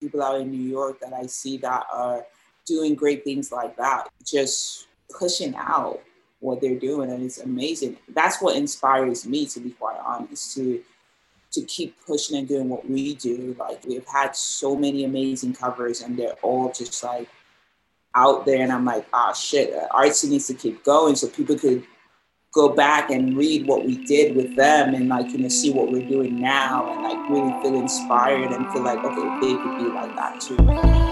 [0.00, 2.24] people out in New York that I see that are
[2.66, 4.86] doing great things like that, just
[5.18, 6.00] pushing out
[6.40, 7.96] what they're doing, and it's amazing.
[8.08, 10.82] That's what inspires me, to be quite honest, to
[11.52, 13.56] to keep pushing and doing what we do.
[13.58, 17.28] Like we've had so many amazing covers, and they're all just like
[18.14, 21.84] out there, and I'm like, ah, shit, Artsy needs to keep going so people could
[22.52, 25.90] go back and read what we did with them and like you know see what
[25.90, 29.84] we're doing now and like really feel inspired and feel like okay they could be
[29.84, 31.09] like that too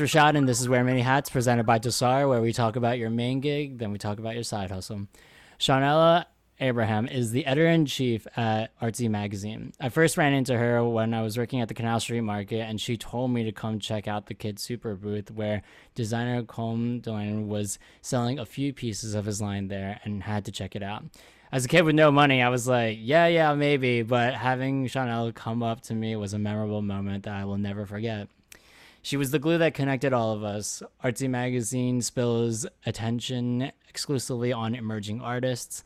[0.00, 2.98] it's Rashad, and this is Wear Many Hats, presented by Dosar, where we talk about
[2.98, 5.06] your main gig, then we talk about your side hustle.
[5.58, 6.24] Shawnella
[6.58, 9.72] Abraham is the editor in chief at Artsy Magazine.
[9.78, 12.80] I first ran into her when I was working at the Canal Street Market, and
[12.80, 15.62] she told me to come check out the Kid Super booth where
[15.94, 20.52] designer Colm Dillane was selling a few pieces of his line there and had to
[20.52, 21.04] check it out.
[21.52, 24.02] As a kid with no money, I was like, yeah, yeah, maybe.
[24.02, 27.84] But having Shawnella come up to me was a memorable moment that I will never
[27.86, 28.28] forget.
[29.02, 30.82] She was the glue that connected all of us.
[31.02, 35.84] Artsy Magazine spills attention exclusively on emerging artists,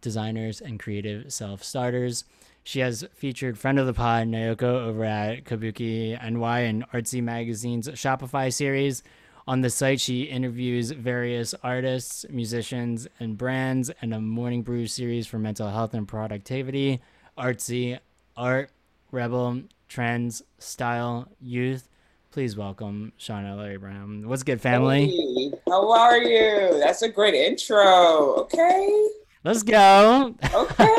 [0.00, 2.24] designers, and creative self starters.
[2.64, 7.86] She has featured friend of the pod Naoko over at Kabuki NY and Artsy Magazine's
[7.88, 9.04] Shopify series.
[9.46, 15.28] On the site, she interviews various artists, musicians, and brands, and a morning brew series
[15.28, 17.00] for mental health and productivity.
[17.38, 18.00] Artsy,
[18.36, 18.70] art,
[19.12, 21.88] rebel, trends, style, youth,
[22.36, 24.24] Please welcome Shawnella Abraham.
[24.26, 25.06] What's good, family?
[25.06, 26.78] Hey, how are you?
[26.78, 28.34] That's a great intro.
[28.40, 29.08] Okay.
[29.42, 30.34] Let's go.
[30.52, 30.96] Okay.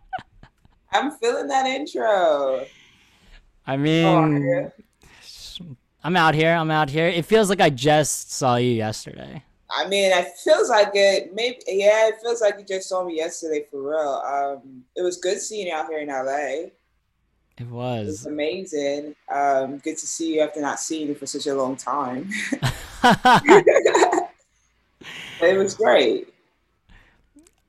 [0.92, 2.64] I'm feeling that intro.
[3.66, 4.72] I mean,
[6.02, 6.54] I'm out here.
[6.54, 7.08] I'm out here.
[7.08, 9.44] It feels like I just saw you yesterday.
[9.70, 11.34] I mean, it feels like it.
[11.34, 14.22] Maybe, yeah, it feels like you just saw me yesterday for real.
[14.26, 16.70] Um, it was good seeing you out here in LA.
[17.60, 18.00] It was.
[18.00, 19.14] It was amazing.
[19.30, 22.30] Um, good to see you after not seeing you for such a long time.
[25.42, 26.32] it was great.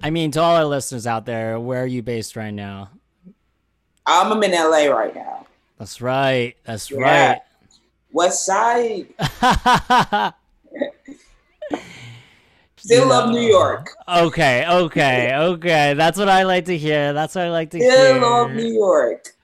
[0.01, 2.89] I mean, to all our listeners out there, where are you based right now?
[4.05, 5.45] Um, I'm in LA right now.
[5.77, 6.55] That's right.
[6.63, 7.31] That's yeah.
[7.31, 7.41] right.
[8.13, 9.07] West Side.
[12.77, 13.89] Still love New York.
[14.07, 15.93] Okay, okay, okay.
[15.95, 17.11] That's what I like to hear.
[17.11, 18.15] That's what I like to Still hear.
[18.15, 19.35] Still love New York.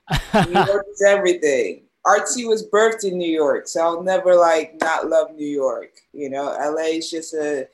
[0.46, 1.82] New York is everything.
[2.06, 5.90] Artsy was birthed in New York, so I'll never like not love New York.
[6.12, 7.68] You know, LA is just a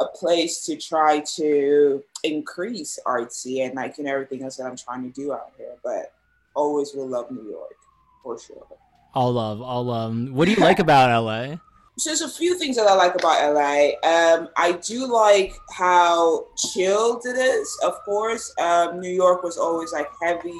[0.00, 5.02] a place to try to increase artsy and like know everything else that I'm trying
[5.02, 5.76] to do out here.
[5.84, 6.12] But
[6.54, 7.76] always will love New York
[8.22, 8.66] for sure.
[9.14, 10.30] All love, all love.
[10.30, 11.56] What do you like about LA?
[11.98, 13.90] So there's a few things that I like about LA.
[14.08, 17.78] Um, I do like how chilled it is.
[17.84, 20.54] Of course, um, New York was always like heavy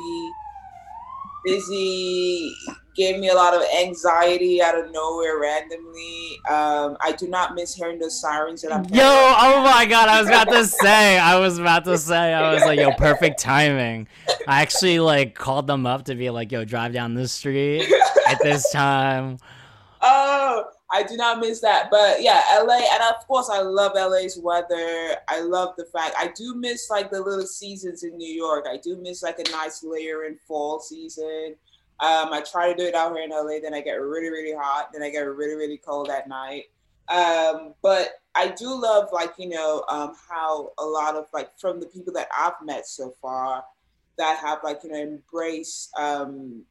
[1.44, 2.54] busy
[2.96, 6.38] gave me a lot of anxiety out of nowhere randomly.
[6.48, 8.84] Um, I do not miss hearing those sirens that I'm.
[8.86, 10.08] Yo, oh my god!
[10.08, 11.18] I was about to say.
[11.18, 12.34] I was about to say.
[12.34, 14.08] I was like, yo, perfect timing.
[14.46, 17.90] I actually like called them up to be like, yo, drive down the street
[18.28, 19.38] at this time.
[20.92, 21.88] I do not miss that.
[21.90, 25.16] But yeah, LA, and of course, I love LA's weather.
[25.28, 28.66] I love the fact I do miss like the little seasons in New York.
[28.68, 31.54] I do miss like a nice layer in fall season.
[32.00, 34.56] Um, I try to do it out here in LA, then I get really, really
[34.56, 36.64] hot, then I get really, really cold at night.
[37.10, 41.78] Um, but I do love like, you know, um, how a lot of like from
[41.78, 43.64] the people that I've met so far
[44.16, 46.62] that have like, you know, embraced um,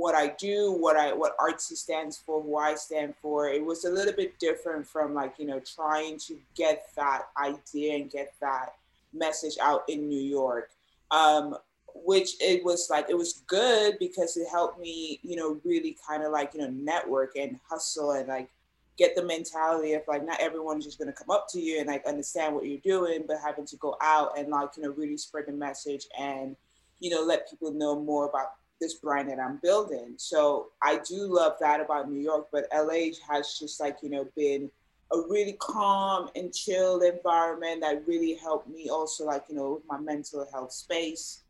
[0.00, 3.50] what I do, what I what artsy stands for, who I stand for.
[3.50, 7.96] It was a little bit different from like you know trying to get that idea
[7.96, 8.76] and get that
[9.12, 10.70] message out in New York.
[11.10, 11.58] Um,
[11.94, 16.22] which it was like it was good because it helped me you know really kind
[16.22, 18.48] of like you know network and hustle and like
[18.96, 21.88] get the mentality of like not everyone's just going to come up to you and
[21.88, 25.16] like understand what you're doing but having to go out and like you know really
[25.16, 26.56] spread the message and
[27.00, 30.14] you know let people know more about this brand that I'm building.
[30.16, 34.26] So I do love that about New York, but LA has just like, you know,
[34.36, 34.70] been
[35.12, 39.82] a really calm and chilled environment that really helped me also like you know with
[39.88, 41.42] my mental health space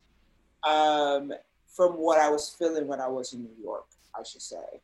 [0.62, 1.32] um,
[1.68, 3.86] from what I was feeling when I was in New York,
[4.18, 4.80] I should say.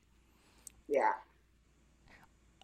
[0.89, 1.13] Yeah.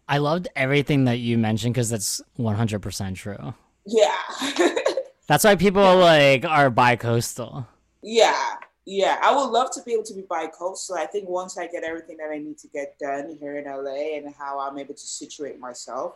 [0.07, 3.53] I loved everything that you mentioned because that's 100% true.
[3.85, 4.15] Yeah.
[5.27, 5.91] that's why people yeah.
[5.93, 7.67] like are bi-coastal.
[8.01, 8.55] Yeah.
[8.85, 10.97] Yeah, I would love to be able to be bi-coastal.
[10.97, 14.17] I think once I get everything that I need to get done here in LA
[14.17, 16.15] and how I'm able to situate myself,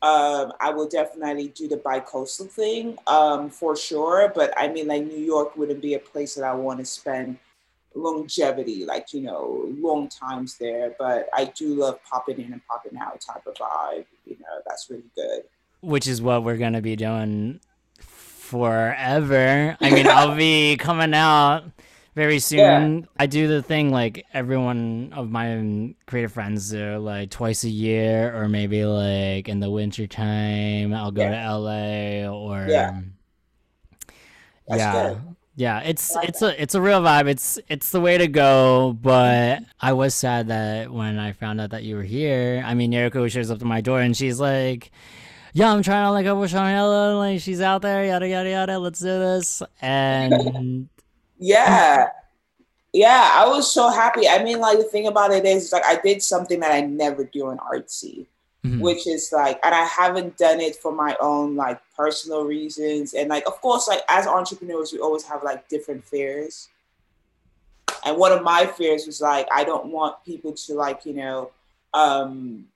[0.00, 4.32] um, I will definitely do the bi-coastal thing um, for sure.
[4.34, 7.38] But I mean, like New York wouldn't be a place that I want to spend
[7.94, 10.94] longevity, like you know, long times there.
[10.98, 14.06] But I do love popping in and popping out type of vibe.
[14.24, 15.42] You know, that's really good.
[15.80, 17.60] Which is what we're gonna be doing
[17.98, 19.76] forever.
[19.80, 21.64] I mean, I'll be coming out
[22.18, 22.98] very soon.
[22.98, 23.06] Yeah.
[23.16, 28.34] I do the thing like everyone of my creative friends do, like twice a year,
[28.36, 31.46] or maybe like in the winter time, I'll go yeah.
[31.46, 33.00] to LA or yeah.
[34.68, 35.14] yeah.
[35.54, 37.28] Yeah, it's it's a it's a real vibe.
[37.28, 38.96] It's it's the way to go.
[39.00, 42.62] But I was sad that when I found out that you were here.
[42.64, 44.92] I mean, Yuriko shows up to my door and she's like,
[45.52, 47.18] "Yeah, I'm trying to like up with Shawnella.
[47.18, 48.04] Like she's out there.
[48.04, 48.78] Yada yada yada.
[48.78, 50.88] Let's do this." And
[51.38, 52.08] yeah,
[52.92, 54.28] yeah, I was so happy.
[54.28, 57.24] I mean, like the thing about it is, like I did something that I never
[57.24, 58.26] do in artsy
[58.64, 58.80] mm-hmm.
[58.80, 63.14] which is like, and I haven't done it for my own like personal reasons.
[63.14, 66.68] And like, of course, like as entrepreneurs, we always have like different fears.
[68.04, 71.50] And one of my fears was like, I don't want people to like, you know,
[71.94, 72.66] um,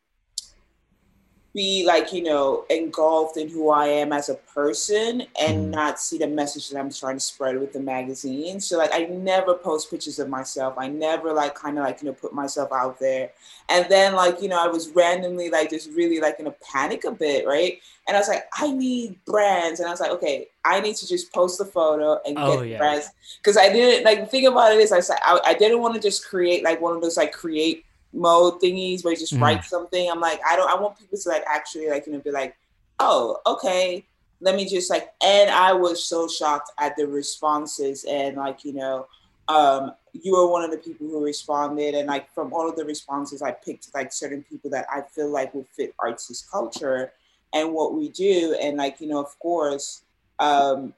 [1.55, 5.71] be like you know engulfed in who I am as a person and mm.
[5.71, 8.61] not see the message that I'm trying to spread with the magazine.
[8.61, 10.75] So like I never post pictures of myself.
[10.79, 13.31] I never like kind of like you know put myself out there.
[13.69, 17.05] And then like you know I was randomly like just really like in a panic
[17.05, 17.81] a bit, right?
[18.09, 21.07] And I was like, I need brands, and I was like, okay, I need to
[21.07, 22.79] just post the photo and oh, get yeah.
[22.79, 25.81] brands because I didn't like the thing about it is I said I, I didn't
[25.81, 29.35] want to just create like one of those like create mode thingies where you just
[29.35, 29.41] mm.
[29.41, 30.11] write something.
[30.11, 32.57] I'm like, I don't I want people to like actually like, you know, be like,
[32.99, 34.05] oh, okay,
[34.41, 38.75] let me just like and I was so shocked at the responses and like, you
[38.75, 39.07] know,
[39.49, 42.85] um, you were one of the people who responded and like from all of the
[42.85, 47.13] responses I picked like certain people that I feel like would fit artist culture
[47.53, 48.57] and what we do.
[48.61, 50.03] And like, you know, of course,
[50.39, 50.95] um,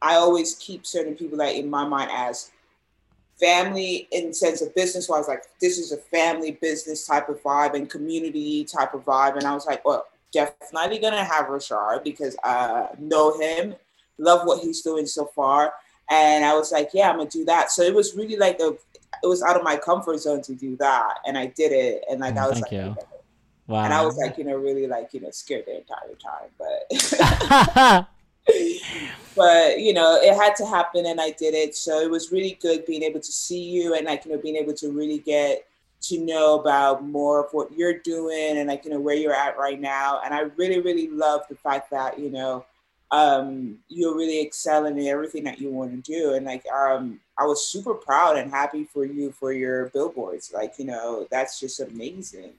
[0.00, 2.50] I always keep certain people like in my mind as
[3.42, 7.74] family in sense of business wise like this is a family business type of vibe
[7.74, 9.36] and community type of vibe.
[9.36, 13.74] And i was like well definitely gonna have Rashad because i know him
[14.18, 15.74] love what he's doing so far.
[16.08, 17.72] And i was like yeah i'm gonna do that.
[17.72, 18.76] So it was really like a
[19.22, 21.14] it was out of my comfort zone to do that.
[21.26, 22.04] And i did it.
[22.08, 22.96] And like mm, i was like you.
[23.66, 23.84] wow.
[23.84, 28.06] and i was like you know really like you know scared the entire time but
[29.36, 31.74] but you know it had to happen and i did it.
[31.74, 34.56] So it was really good being able to see you and like you know being
[34.56, 35.66] able to really get
[36.02, 39.58] to know about more of what you're doing and like you know where you're at
[39.58, 40.20] right now.
[40.24, 42.64] And i really really love the fact that you know
[43.10, 46.32] um, you're really excelling in everything that you want to do.
[46.32, 50.52] And like um, i was super proud and happy for you for your billboards.
[50.52, 52.52] Like you know that's just amazing.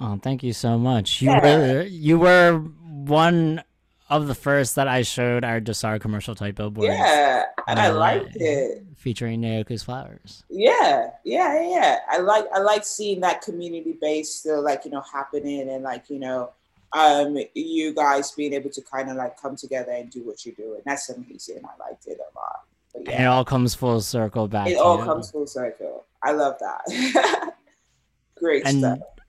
[0.00, 1.22] Oh thank you so much.
[1.22, 1.40] You yeah.
[1.42, 3.62] were you were one
[4.10, 6.88] of the first that I showed our Dosar commercial type billboard.
[6.88, 8.84] Yeah, and uh, I liked it.
[8.96, 10.44] Featuring Naoko's flowers.
[10.50, 11.98] Yeah, yeah, yeah.
[12.08, 16.10] I like I like seeing that community base still like, you know, happening and like,
[16.10, 16.50] you know,
[16.92, 20.54] um you guys being able to kind of like come together and do what you're
[20.56, 20.80] doing.
[20.84, 21.62] That's amazing.
[21.64, 22.60] I liked it a lot.
[22.94, 23.12] Yeah.
[23.12, 24.68] And it all comes full circle back.
[24.68, 25.04] It all you.
[25.04, 26.04] comes full circle.
[26.22, 27.54] I love that.
[28.36, 28.78] Great and,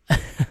[0.10, 0.48] stuff.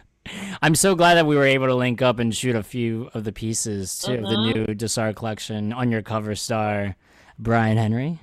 [0.63, 3.25] I'm so glad that we were able to link up and shoot a few of
[3.25, 6.97] the pieces to the new Dosar collection on your cover star,
[7.39, 8.21] Brian Henry.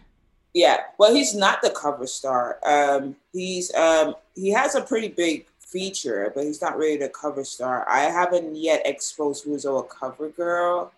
[0.53, 2.57] Yeah, well, he's not the cover star.
[2.65, 7.43] Um, he's um, he has a pretty big feature, but he's not really the cover
[7.43, 7.85] star.
[7.89, 10.91] I haven't yet exposed who's a cover girl.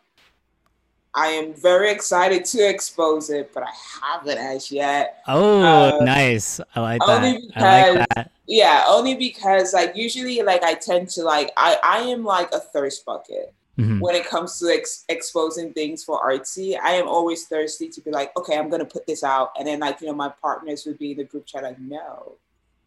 [1.15, 5.23] I am very excited to expose it, but I haven't as yet.
[5.27, 6.59] Oh, um, nice!
[6.75, 7.23] I like that.
[7.23, 8.31] Only because, I like that.
[8.45, 12.59] Yeah, only because like usually like I tend to like I I am like a
[12.59, 13.99] thirst bucket mm-hmm.
[13.99, 16.77] when it comes to ex- exposing things for artsy.
[16.81, 19.79] I am always thirsty to be like, okay, I'm gonna put this out, and then
[19.79, 22.35] like you know my partners would be in the group chat like, no,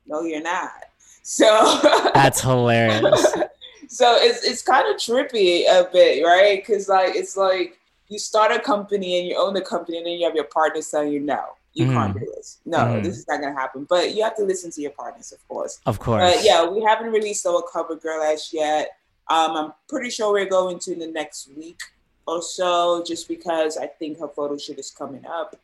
[0.07, 0.71] no, you're not.
[1.25, 1.79] So
[2.15, 3.33] that's hilarious.
[3.89, 6.61] so it's it's kind of trippy a bit, right?
[6.61, 7.79] Because like it's like
[8.13, 10.91] you start a company and you own the company and then you have your partners
[10.91, 11.43] telling you no
[11.75, 11.93] you mm.
[11.93, 13.03] can't do this no mm.
[13.03, 15.47] this is not going to happen but you have to listen to your partners of
[15.49, 19.73] course of course but yeah we haven't released our cover girl as yet Um, I'm
[19.89, 21.81] pretty sure we're going to in the next week
[22.27, 25.57] or so, just because I think her photo shoot is coming up.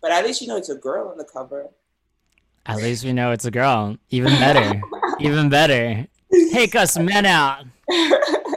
[0.00, 1.68] But at least you know it's a girl on the cover.
[2.66, 3.96] At least we know it's a girl.
[4.10, 4.80] Even better.
[5.20, 6.06] Even better.
[6.52, 7.64] Take us men out.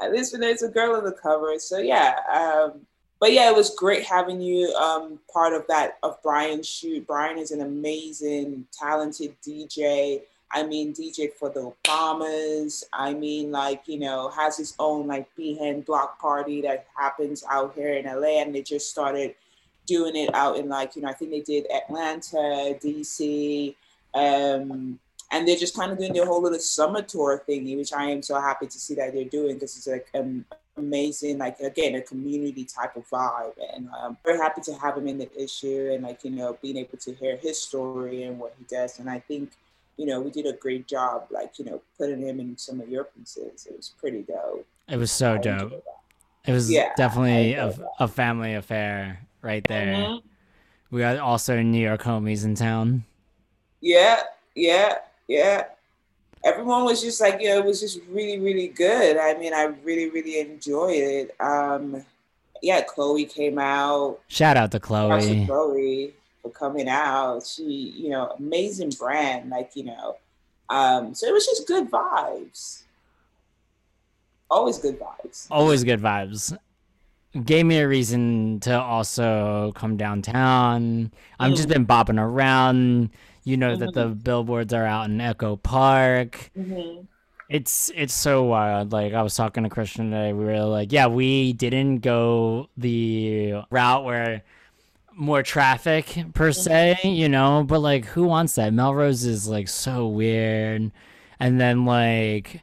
[0.00, 1.58] at least we know it's a girl on the cover.
[1.58, 2.16] So yeah.
[2.32, 2.86] Um,
[3.20, 7.06] but yeah, it was great having you um, part of that of Brian's shoot.
[7.06, 10.22] Brian is an amazing, talented DJ.
[10.52, 12.82] I mean, DJ for the Obamas.
[12.94, 17.74] I mean, like, you know, has his own like Behan block party that happens out
[17.74, 18.40] here in LA.
[18.40, 19.34] And they just started
[19.86, 23.74] doing it out in like, you know, I think they did Atlanta, DC.
[24.14, 24.98] Um,
[25.30, 28.22] and they're just kind of doing their whole little summer tour thingy, which I am
[28.22, 30.44] so happy to see that they're doing because it's like um,
[30.76, 33.52] amazing, like again, a community type of vibe.
[33.74, 36.76] And I'm very happy to have him in the issue and like, you know, being
[36.78, 38.98] able to hear his story and what he does.
[38.98, 39.52] And I think,
[39.96, 42.88] you know, we did a great job, like, you know, putting him in some of
[42.88, 43.66] your pieces.
[43.70, 44.66] It was pretty dope.
[44.88, 45.84] It was so I dope.
[46.46, 49.94] It was yeah, definitely a, a, family affair right there.
[49.94, 50.26] Mm-hmm.
[50.90, 53.04] We got also New York homies in town.
[53.82, 54.22] Yeah,
[54.54, 54.96] yeah,
[55.30, 55.64] yeah
[56.44, 59.16] everyone was just like, you know, it was just really, really good.
[59.16, 61.34] I mean, I really, really enjoyed it.
[61.40, 62.04] Um,
[62.62, 64.20] yeah, Chloe came out.
[64.28, 65.20] Shout out to Chloe.
[65.20, 67.46] To Chloe for coming out.
[67.46, 67.62] She,
[67.96, 69.50] you know, amazing brand.
[69.50, 70.16] Like, you know,
[70.68, 72.82] um, so it was just good vibes.
[74.50, 75.46] Always good vibes.
[75.50, 76.56] Always good vibes.
[77.44, 81.12] Gave me a reason to also come downtown.
[81.38, 81.56] I've mm.
[81.56, 83.10] just been bopping around
[83.44, 83.80] you know mm-hmm.
[83.80, 86.50] that the billboards are out in Echo Park.
[86.56, 87.04] Mm-hmm.
[87.48, 88.92] It's it's so wild.
[88.92, 93.62] Like I was talking to Christian today, we were like, yeah, we didn't go the
[93.70, 94.42] route where
[95.12, 96.60] more traffic per mm-hmm.
[96.60, 98.72] se, you know, but like who wants that?
[98.72, 100.90] Melrose is like so weird.
[101.38, 102.62] And then like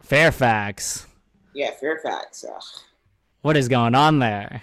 [0.00, 1.06] Fairfax.
[1.54, 2.44] Yeah, Fairfax.
[2.48, 2.62] Ugh.
[3.42, 4.62] What is going on there?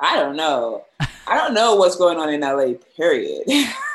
[0.00, 0.84] I don't know.
[1.26, 3.42] I don't know what's going on in LA, period.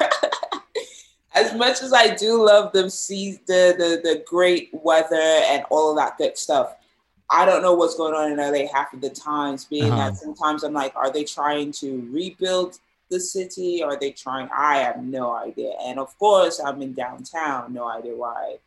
[1.35, 5.91] as much as I do love the see the, the the great weather and all
[5.91, 6.75] of that good stuff,
[7.29, 9.65] I don't know what's going on in LA half of the times.
[9.65, 10.11] Being uh-huh.
[10.11, 13.83] that sometimes I'm like, are they trying to rebuild the city?
[13.83, 14.49] Are they trying?
[14.57, 15.73] I have no idea.
[15.83, 17.73] And of course, I'm in downtown.
[17.73, 18.57] No idea why.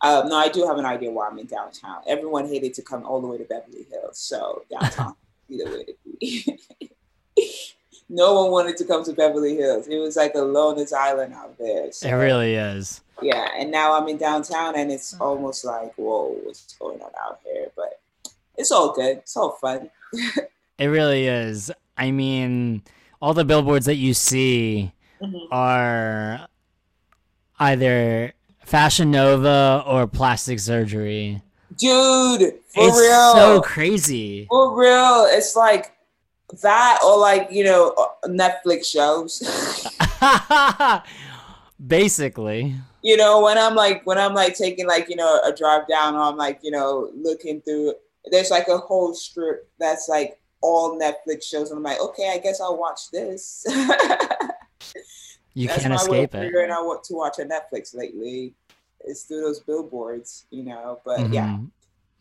[0.00, 2.02] Um, no, I do have an idea why I'm in downtown.
[2.06, 5.14] Everyone hated to come all the way to Beverly Hills, so downtown
[5.48, 7.77] be the way to be.
[8.08, 9.86] No one wanted to come to Beverly Hills.
[9.86, 11.92] It was like a loner's island out there.
[11.92, 13.02] So, it really is.
[13.20, 17.40] Yeah, and now I'm in downtown, and it's almost like, whoa, what's going on out
[17.44, 17.66] here?
[17.76, 18.00] But
[18.56, 19.18] it's all good.
[19.18, 19.90] It's all fun.
[20.78, 21.70] it really is.
[21.96, 22.82] I mean,
[23.20, 25.52] all the billboards that you see mm-hmm.
[25.52, 26.48] are
[27.58, 28.32] either
[28.64, 31.42] Fashion Nova or plastic surgery.
[31.76, 33.34] Dude, for it's real.
[33.34, 34.46] So crazy.
[34.48, 35.26] For real.
[35.30, 35.92] It's like
[36.62, 37.94] that or like you know
[38.26, 39.42] Netflix shows.
[41.86, 42.74] Basically.
[43.02, 46.14] You know when I'm like when I'm like taking like you know a drive down
[46.14, 47.94] or I'm like you know looking through.
[48.30, 52.38] There's like a whole strip that's like all Netflix shows, and I'm like, okay, I
[52.38, 53.64] guess I'll watch this.
[55.54, 56.38] you that's can't escape it.
[56.38, 58.54] Figuring out what to watch on Netflix lately.
[59.00, 61.00] It's through those billboards, you know.
[61.04, 61.32] But mm-hmm.
[61.32, 61.58] yeah,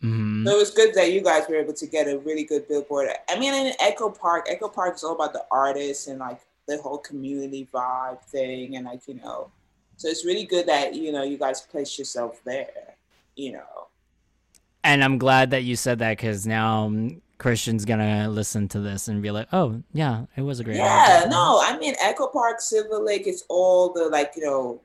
[0.03, 0.45] Mm-hmm.
[0.45, 3.09] So it was good that you guys were able to get a really good billboard.
[3.29, 6.77] I mean, in Echo Park, Echo Park is all about the artists and like the
[6.77, 9.49] whole community vibe thing, and like you know,
[9.95, 12.95] so it's really good that you know you guys placed yourself there.
[13.35, 13.87] You know.
[14.83, 16.93] And I'm glad that you said that because now
[17.39, 21.21] Christian's gonna listen to this and be like, "Oh, yeah, it was a great." Yeah,
[21.21, 21.29] idea.
[21.29, 24.81] no, I mean Echo Park, Silver Lake, it's all the like you know,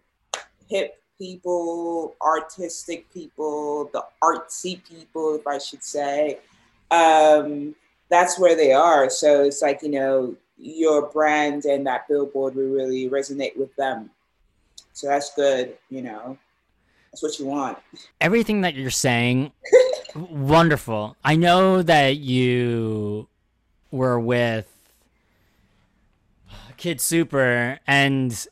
[0.69, 6.39] hip people, artistic people, the artsy people, if I should say.
[6.91, 7.75] Um,
[8.09, 9.09] that's where they are.
[9.09, 14.11] So it's like, you know, your brand and that billboard will really resonate with them.
[14.93, 16.39] So that's good, you know.
[17.11, 17.79] That's what you want.
[18.21, 19.53] Everything that you're saying,
[20.15, 21.17] wonderful.
[21.25, 23.29] I know that you
[23.91, 24.69] were with
[26.77, 28.47] Kid Super, and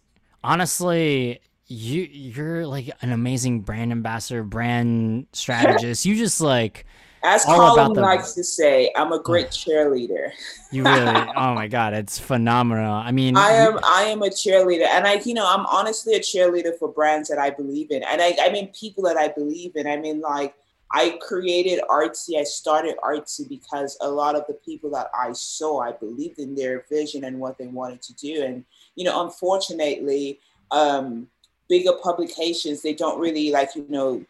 [0.45, 1.41] honestly,
[1.71, 6.05] you you're like an amazing brand ambassador, brand strategist.
[6.05, 6.85] you just like
[7.23, 10.31] as Colm likes to say, I'm a great cheerleader.
[10.73, 11.05] you really?
[11.37, 12.93] Oh my god, it's phenomenal.
[12.93, 16.21] I mean, I am I am a cheerleader, and I you know I'm honestly a
[16.21, 19.77] cheerleader for brands that I believe in, and I I mean people that I believe
[19.77, 19.87] in.
[19.87, 20.55] I mean like.
[20.93, 22.37] I created Artsy.
[22.37, 26.57] I started Artsy because a lot of the people that I saw, I believed in
[26.57, 28.43] their vision and what they wanted to do.
[28.43, 28.65] And,
[28.97, 30.41] you know, unfortunately,
[30.73, 31.29] um,
[31.71, 34.23] bigger publications, they don't really like, you know,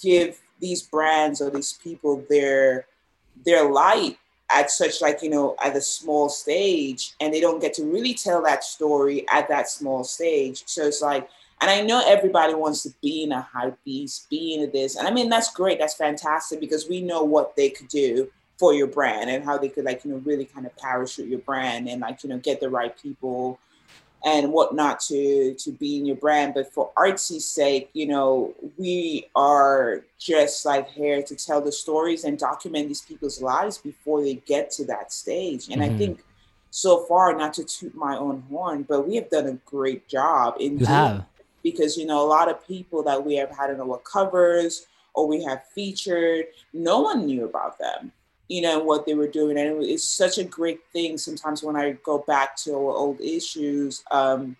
[0.00, 2.86] give these brands or these people their
[3.44, 4.16] their light
[4.50, 8.14] at such like you know at a small stage and they don't get to really
[8.14, 10.62] tell that story at that small stage.
[10.66, 11.28] So it's like
[11.60, 15.10] and i know everybody wants to be in a Hypebeast be in this and i
[15.10, 19.30] mean that's great that's fantastic because we know what they could do for your brand
[19.30, 22.22] and how they could like you know really kind of parachute your brand and like
[22.22, 23.58] you know get the right people
[24.26, 26.52] and whatnot to to be in your brand.
[26.52, 32.24] But for artsy's sake you know we are just like here to tell the stories
[32.24, 35.68] and document these people's lives before they get to that stage.
[35.70, 35.94] And mm-hmm.
[35.94, 36.24] i think
[36.76, 40.56] so far not to toot my own horn but we have done a great job
[40.60, 41.24] in doing
[41.62, 45.26] because you know a lot of people that we have had on our covers or
[45.26, 48.12] we have featured no one knew about them
[48.48, 49.58] you know what they were doing.
[49.58, 54.56] And it's such a great thing sometimes when i go back to old issues um,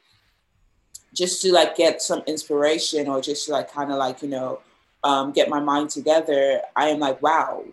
[1.14, 4.60] just to like get some inspiration or just to like kind of like you know
[5.04, 6.60] um, get my mind together.
[6.74, 7.64] I am like wow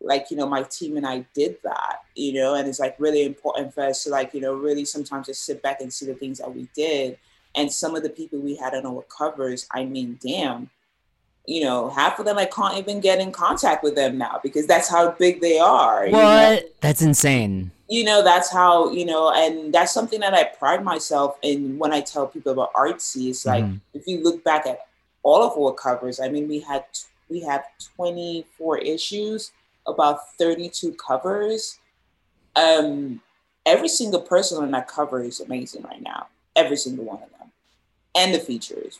[0.00, 2.54] like you know my team and i did that you know?
[2.54, 5.62] And it's like really important for us to like you know really sometimes just sit
[5.62, 7.18] back and see the things that we did.
[7.54, 10.70] And some of the people we had on our covers i mean damn
[11.48, 14.66] you know, half of them I can't even get in contact with them now because
[14.66, 16.06] that's how big they are.
[16.10, 16.12] What?
[16.12, 16.60] Know?
[16.82, 17.70] That's insane.
[17.88, 21.90] You know, that's how, you know, and that's something that I pride myself in when
[21.90, 23.30] I tell people about artsy.
[23.30, 23.80] It's like mm.
[23.94, 24.80] if you look back at
[25.22, 26.84] all of our covers, I mean we had
[27.30, 27.64] we have
[27.96, 29.52] 24 issues,
[29.86, 31.78] about 32 covers.
[32.56, 33.22] Um
[33.64, 36.26] every single person on that cover is amazing right now.
[36.54, 37.52] Every single one of them.
[38.14, 38.98] And the features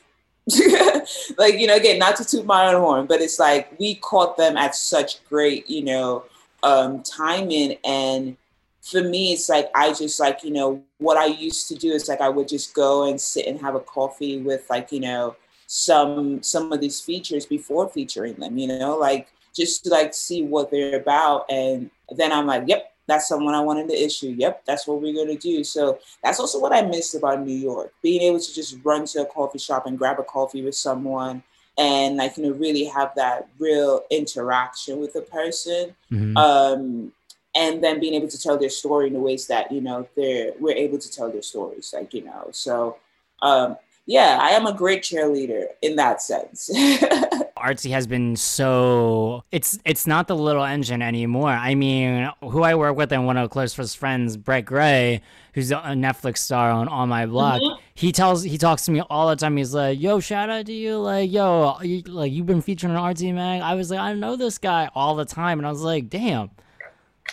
[1.39, 4.37] like you know again not to toot my own horn but it's like we caught
[4.37, 6.25] them at such great you know
[6.63, 7.77] um timing.
[7.85, 8.37] And
[8.83, 12.09] for me it's like i just like you know what i used to do is
[12.09, 15.37] like i would just go and sit and have a coffee with like you know
[15.67, 20.43] some some of these features before featuring them you know like just to like see
[20.45, 21.51] what they're about.
[21.51, 24.35] And then i'm like yep that's someone I wanted to issue.
[24.39, 25.65] Yep, that's what we're going to do.
[25.65, 29.23] So that's also what I missed about New York, being able to just run to
[29.23, 31.43] a coffee shop and grab a coffee with someone
[31.79, 35.97] and like you know really have that real interaction with the person.
[36.13, 36.37] Mm-hmm.
[36.37, 37.13] Um,
[37.55, 40.53] and then being able to tell their story in the ways that you know they're
[40.61, 42.97] we're able to tell their stories like you know so
[43.43, 46.71] um yeah i am a great cheerleader in that sense
[47.59, 51.51] Artsy has been so it's it's not the little engine anymore.
[51.51, 55.21] I mean, who I work with and one of closest friends, Brett Gray,
[55.55, 57.61] who's a Netflix star on On My Block.
[57.61, 57.83] Mm-hmm.
[57.95, 59.57] He tells he talks to me all the time.
[59.57, 60.99] He's like, "Yo, shout out to you!
[60.99, 64.37] Like, yo, you, like you've been featured on Artsy Mag." I was like, "I know
[64.37, 66.51] this guy all the time," and I was like, "Damn."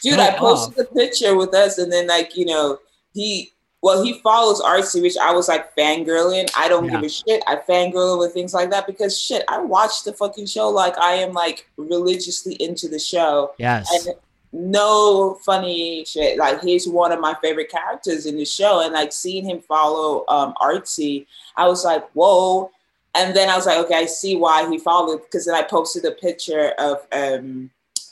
[0.01, 0.91] Dude, I posted off.
[0.91, 2.79] a picture with us, and then like you know
[3.13, 3.53] he
[3.85, 6.49] well, he follows Artsy, which I was like fangirling.
[6.57, 6.93] I don't yeah.
[6.93, 7.43] give a shit.
[7.45, 11.11] I fangirl over things like that because shit, I watch the fucking show like I
[11.11, 13.51] am like religiously into the show.
[13.59, 14.07] Yes.
[14.07, 14.15] And
[14.51, 16.39] no funny shit.
[16.39, 18.81] Like he's one of my favorite characters in the show.
[18.81, 22.71] And like seeing him follow um Artsy, I was like, whoa.
[23.13, 26.05] And then I was like, okay, I see why he followed because then I posted
[26.05, 27.69] a picture of um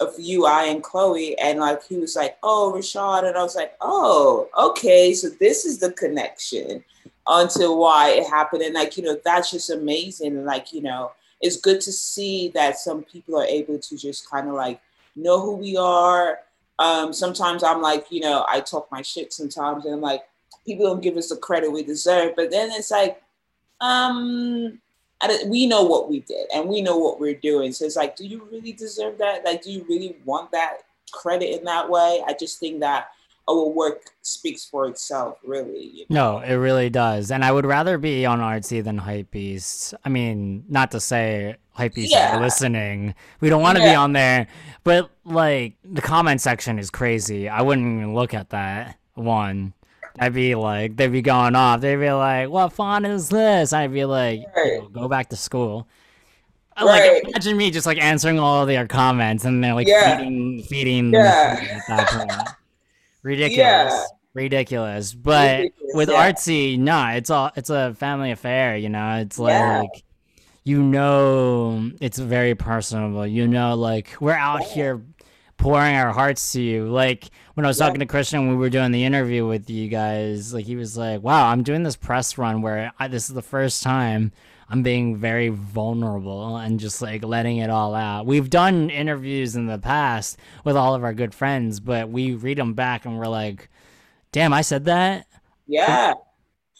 [0.08, 3.56] of you, I, and Chloe, and like he was like, "Oh, Rashad," and I was
[3.56, 6.84] like, "Oh, okay, so this is the connection
[7.26, 10.36] onto why it happened." And like you know, that's just amazing.
[10.38, 11.12] And like you know,
[11.42, 14.80] it's good to see that some people are able to just kind of like
[15.16, 16.40] know who we are.
[16.80, 20.24] Um, sometimes I'm like, you know, I talk my shit sometimes, and I'm like,
[20.66, 22.36] people don't give us the credit we deserve.
[22.36, 23.22] But then it's like,
[23.82, 24.80] um,
[25.48, 27.72] we know what we did and we know what we're doing.
[27.72, 29.46] So it's like, do you really deserve that?
[29.46, 30.80] Like, do you really want that
[31.12, 32.24] credit in that way?
[32.28, 33.10] I just think that
[33.50, 35.92] our work speaks for itself, really.
[35.94, 36.38] You know?
[36.38, 37.30] No, it really does.
[37.30, 39.94] And I would rather be on Artsy than Hypebeast.
[40.06, 42.38] I mean, not to say Hypebeast yeah.
[42.38, 43.16] are listening.
[43.42, 43.92] We don't want to yeah.
[43.92, 44.48] be on there.
[44.86, 47.50] But, like, the comment section is crazy.
[47.50, 49.74] I wouldn't even look at that, one.
[50.20, 51.82] I'd be like, they'd be going off.
[51.82, 54.82] They'd be like, "What font is this?" I'd be like, right.
[54.92, 55.88] "Go back to school."
[56.78, 57.24] Uh, right.
[57.24, 60.18] Like, imagine me just like answering all their comments and they're like yeah.
[60.18, 61.14] feeding, feeding.
[61.14, 61.60] Yeah.
[61.70, 62.50] At that point.
[63.24, 63.58] Ridiculous.
[63.58, 64.04] Yeah.
[64.34, 65.14] Ridiculous.
[65.14, 66.32] But Ridiculous, with yeah.
[66.32, 68.78] artsy, nah, it's all it's a family affair.
[68.78, 69.90] You know, it's like.
[70.66, 73.28] You know, it's very personable.
[73.28, 75.02] You know, like we're out here
[75.58, 76.88] pouring our hearts to you.
[76.88, 77.86] Like when I was yeah.
[77.86, 80.98] talking to Christian when we were doing the interview with you guys, like he was
[80.98, 84.32] like, "Wow, I'm doing this press run where I, this is the first time
[84.70, 89.68] I'm being very vulnerable and just like letting it all out." We've done interviews in
[89.68, 93.28] the past with all of our good friends, but we read them back and we're
[93.28, 93.70] like,
[94.32, 95.28] "Damn, I said that."
[95.68, 96.14] Yeah.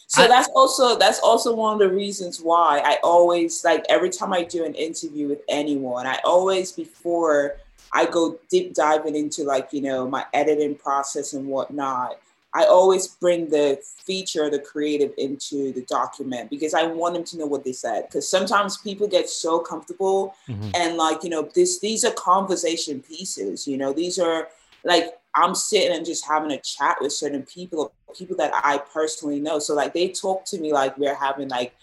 [0.08, 4.12] So I, that's also that's also one of the reasons why I always like every
[4.12, 7.58] time I do an interview with anyone, I always before
[7.94, 12.18] I go deep diving into like you know my editing process and whatnot.
[12.56, 17.38] I always bring the feature, the creative into the document because I want them to
[17.40, 18.04] know what they said.
[18.04, 20.70] Because sometimes people get so comfortable mm-hmm.
[20.76, 24.50] and like, you know, this these are conversation pieces, you know, these are
[24.84, 29.40] like I'm sitting and just having a chat with certain people, people that I personally
[29.40, 29.58] know.
[29.58, 31.74] So like they talk to me like we're having like,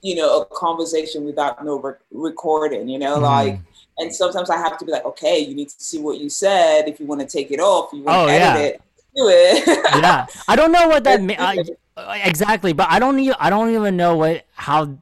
[0.00, 3.24] you know, a conversation without no re- recording, you know, mm-hmm.
[3.24, 3.60] like
[4.00, 6.88] and sometimes I have to be like, okay, you need to see what you said
[6.88, 8.66] if you want to take it off, you want oh, to edit yeah.
[8.68, 8.82] it
[9.14, 9.66] do it.
[10.02, 11.70] yeah, I don't know what that means
[12.24, 14.98] exactly, but I don't even I don't even know what how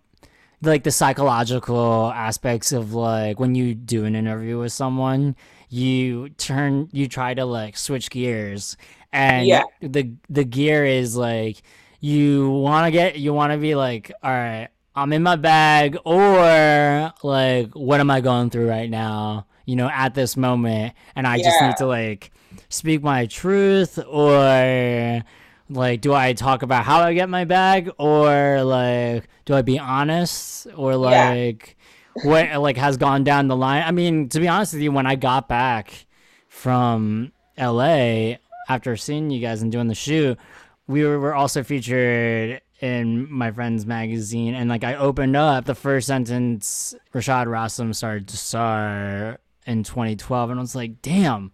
[0.62, 5.36] like the psychological aspects of like when you do an interview with someone,
[5.68, 8.76] you turn you try to like switch gears,
[9.12, 9.62] and yeah.
[9.80, 11.62] the the gear is like
[12.00, 15.96] you want to get you want to be like all right i'm in my bag
[16.04, 21.26] or like what am i going through right now you know at this moment and
[21.26, 21.44] i yeah.
[21.44, 22.30] just need to like
[22.68, 25.22] speak my truth or
[25.70, 29.78] like do I talk about how I get my bag or like do I be
[29.78, 31.76] honest or like
[32.16, 32.26] yeah.
[32.26, 33.82] what like has gone down the line?
[33.84, 36.06] I mean, to be honest with you, when I got back
[36.48, 38.36] from LA
[38.68, 40.38] after seeing you guys and doing the shoot,
[40.86, 45.74] we were, were also featured in my friend's magazine and like I opened up the
[45.74, 51.50] first sentence Rashad Rassam started to star in 2012 and I was like, damn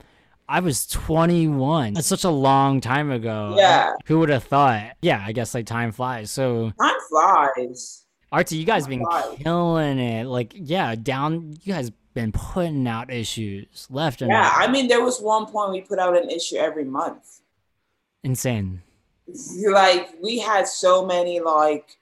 [0.49, 1.95] I was 21.
[1.95, 3.55] That's such a long time ago.
[3.57, 3.95] Yeah.
[4.07, 4.97] Who would have thought?
[5.01, 6.31] Yeah, I guess like time flies.
[6.31, 8.05] So time flies.
[8.31, 9.39] Artie, you guys time been flies.
[9.39, 10.27] killing it.
[10.27, 11.55] Like, yeah, down.
[11.63, 14.41] You guys been putting out issues left and yeah.
[14.41, 14.61] Right.
[14.61, 17.41] Yeah, I mean, there was one point we put out an issue every month.
[18.23, 18.83] Insane.
[19.27, 21.97] Like we had so many like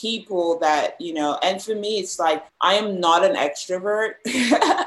[0.00, 4.14] people that you know, and for me, it's like I am not an extrovert.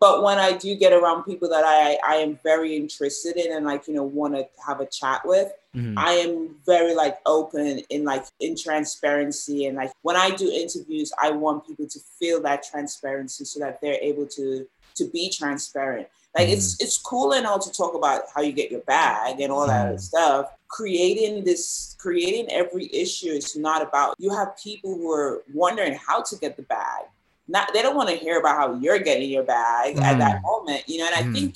[0.00, 3.66] but when I do get around people that I I am very interested in and
[3.66, 5.98] like you know want to have a chat with, mm-hmm.
[5.98, 11.12] I am very like open in like in transparency and like when I do interviews,
[11.20, 16.08] I want people to feel that transparency so that they're able to to be transparent.
[16.36, 16.54] Like mm-hmm.
[16.54, 19.66] it's it's cool and all to talk about how you get your bag and all
[19.66, 19.96] that mm-hmm.
[19.96, 20.52] stuff.
[20.68, 24.14] Creating this, creating every issue is not about.
[24.18, 27.06] You have people who are wondering how to get the bag
[27.48, 30.02] not they don't want to hear about how you're getting your bag mm.
[30.02, 30.42] at that mm.
[30.42, 31.32] moment you know and i mm.
[31.32, 31.54] think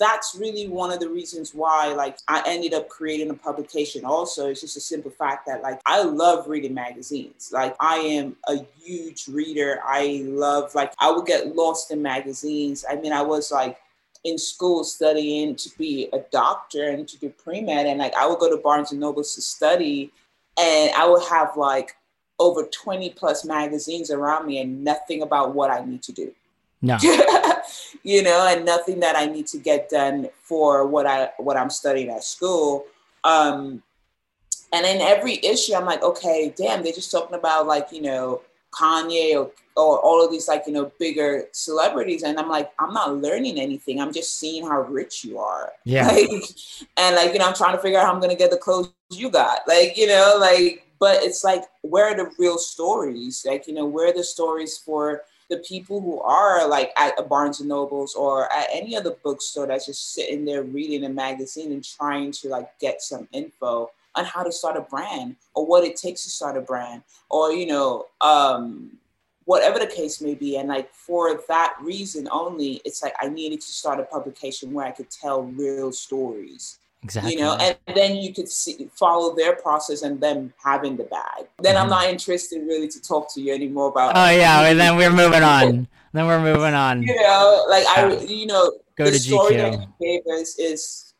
[0.00, 4.48] that's really one of the reasons why like i ended up creating a publication also.
[4.48, 7.50] It's just a simple fact that like i love reading magazines.
[7.52, 9.80] Like i am a huge reader.
[9.84, 12.84] I love like i would get lost in magazines.
[12.90, 13.78] I mean i was like
[14.24, 18.38] in school studying to be a doctor and to do pre-med and like i would
[18.38, 20.12] go to barnes and nobles to study
[20.58, 21.96] and i would have like
[22.40, 26.32] over 20 plus magazines around me and nothing about what I need to do.
[26.82, 26.98] No.
[28.02, 31.70] you know, and nothing that I need to get done for what I what I'm
[31.70, 32.86] studying at school.
[33.24, 33.82] Um
[34.72, 38.42] and in every issue I'm like, okay, damn, they're just talking about like, you know,
[38.72, 42.22] Kanye or or all of these like, you know, bigger celebrities.
[42.22, 44.00] And I'm like, I'm not learning anything.
[44.00, 45.72] I'm just seeing how rich you are.
[45.84, 46.08] Yeah.
[46.10, 46.30] Like,
[46.96, 48.92] and like, you know, I'm trying to figure out how I'm gonna get the clothes
[49.10, 49.60] you got.
[49.66, 53.86] Like, you know, like but it's like where are the real stories like you know
[53.86, 58.50] where are the stories for the people who are like at barnes and nobles or
[58.52, 62.70] at any other bookstore that's just sitting there reading a magazine and trying to like
[62.78, 66.56] get some info on how to start a brand or what it takes to start
[66.56, 68.92] a brand or you know um
[69.44, 70.58] whatever the case may be.
[70.58, 74.86] And like for that reason only it's like i needed to start a publication where
[74.86, 77.32] i could tell real stories Exactly.
[77.32, 81.46] You know, and then you could see follow their process and them having the bag.
[81.58, 81.84] Then mm-hmm.
[81.84, 84.12] I'm not interested really to talk to you anymore about.
[84.14, 85.88] Oh yeah, and then we're moving on.
[86.12, 87.02] then we're moving on.
[87.02, 89.58] You know, like I, you know, go the to story GQ.
[89.58, 91.14] that you gave us is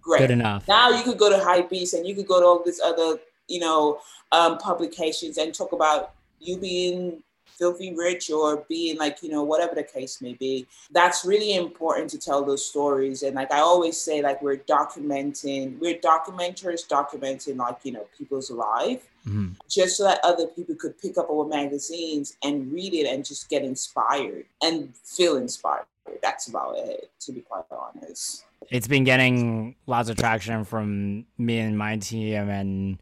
[0.00, 0.20] great.
[0.20, 0.66] Good enough.
[0.66, 3.60] Now you could go to Hypebeast and you could go to all these other, you
[3.60, 4.00] know,
[4.32, 7.22] um, publications and talk about you being
[7.58, 12.10] filthy rich or being like you know whatever the case may be that's really important
[12.10, 13.22] to tell those stories.
[13.22, 18.50] And like i always say like we're documenting we're documenters documenting like you know people's
[18.50, 19.52] life mm-hmm.
[19.68, 23.48] just so that other people could pick up our magazines and read it and just
[23.48, 25.86] get inspired and feel inspired.
[26.22, 28.44] That's about it to be quite honest.
[28.70, 32.98] It's been getting lots of traction from me and my team and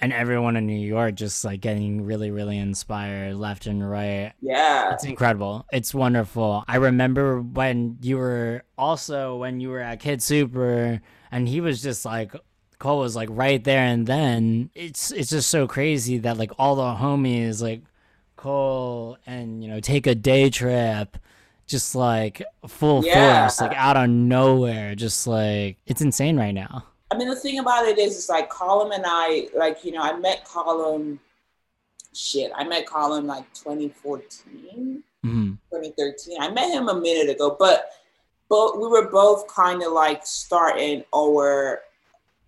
[0.00, 4.32] and everyone in New York just like getting really, really inspired left and right.
[4.40, 4.92] Yeah.
[4.92, 5.66] It's incredible.
[5.72, 6.64] It's wonderful.
[6.68, 11.82] I remember when you were also when you were at Kid Super and he was
[11.82, 12.32] just like
[12.78, 14.70] Cole was like right there and then.
[14.74, 17.82] It's it's just so crazy that like all the homies like
[18.36, 21.16] Cole and you know take a day trip
[21.66, 23.42] just like full Yeah.
[23.48, 26.84] force like out of nowhere just like it's insane right now.
[27.10, 30.02] I mean, the thing about it is, it's like Colm and I, like, you know,
[30.02, 31.18] I met Colm,
[32.12, 36.40] shit, I met Colm like 2014, hmm 2013.
[36.40, 37.90] I met him a minute ago, but
[38.48, 41.82] but we were both kind of like starting our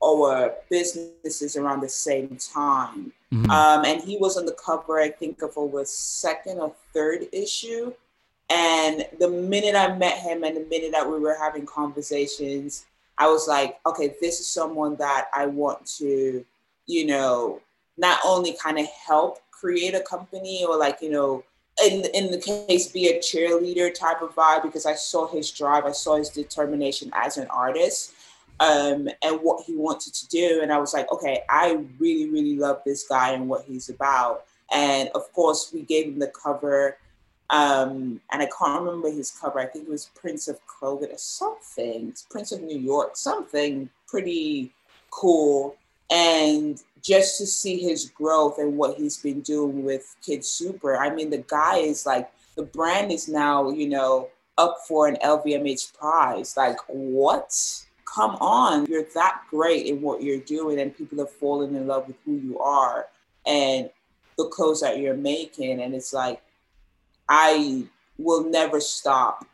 [0.03, 3.13] our businesses around the same time.
[3.31, 7.27] hmm Um, and he was on the cover, I think, of our second or third
[7.33, 7.93] issue.
[8.51, 12.87] And the minute I met him and the minute that we were having conversations,
[13.19, 16.45] I was like, okay, this is someone that I want to,
[16.87, 17.61] you know,
[17.97, 21.45] not only kind of help create a company or like, you know,
[21.85, 25.85] in, in the case, be a cheerleader type of vibe because I saw his drive,
[25.85, 28.13] I saw his determination as an artist
[28.61, 30.61] um, and what he wanted to do.
[30.63, 34.45] And I was like, okay, I really, really love this guy and what he's about.
[34.73, 36.99] And of course, we gave him the cover.
[37.51, 39.59] Um, and I can't remember his cover.
[39.59, 44.73] I think it was Prince of COVID or something, Prince of New York, something pretty
[45.11, 45.77] cool.
[46.11, 51.15] And just to see his growth and what he's been doing with Kid Super, I
[51.15, 55.97] mean, the guy is like, the brand is now, you know, up for an LVMH
[55.97, 56.57] prize.
[56.57, 57.55] Like, what?
[58.05, 62.09] Come on, you're that great in what you're doing, and people have fallen in love
[62.09, 63.07] with who you are
[63.47, 63.91] and
[64.39, 65.81] the clothes that you're making.
[65.81, 66.43] And it's like,
[67.29, 67.85] I
[68.19, 69.47] will never stop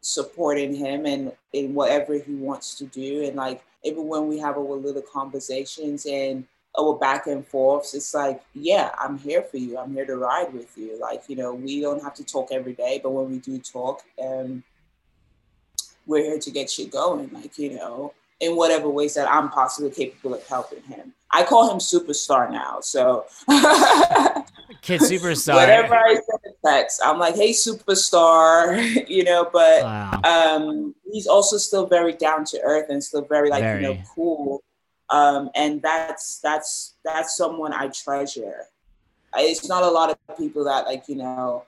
[0.00, 3.24] supporting him and in whatever he wants to do.
[3.24, 6.44] And like, even when we have our little conversations and
[6.78, 9.78] our back and forths, it's like, yeah, I'm here for you.
[9.78, 10.98] I'm here to ride with you.
[11.00, 14.02] Like, you know, we don't have to talk every day, but when we do talk,
[14.22, 14.62] um,
[16.06, 17.30] we're here to get you going.
[17.32, 21.14] Like, you know, in whatever ways that I'm possibly capable of helping him.
[21.30, 22.80] I call him superstar now.
[22.80, 23.24] So
[24.80, 25.54] Kid superstar.
[25.54, 30.20] whatever I send a text, I'm like, hey, superstar, you know, but Wow.
[30.24, 34.62] um, he's also still very down to earth and still very like you know cool.
[35.10, 38.64] Um, and that's that's that's someone I treasure.
[39.36, 41.64] It's not a lot of people that like you know.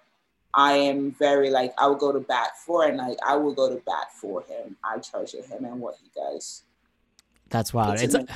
[0.58, 3.68] I am very like I will go to bat for and like I will go
[3.68, 4.74] to bat for him.
[4.82, 6.62] I treasure him and what he does.
[7.50, 8.00] That's wild.
[8.00, 8.30] It's It's.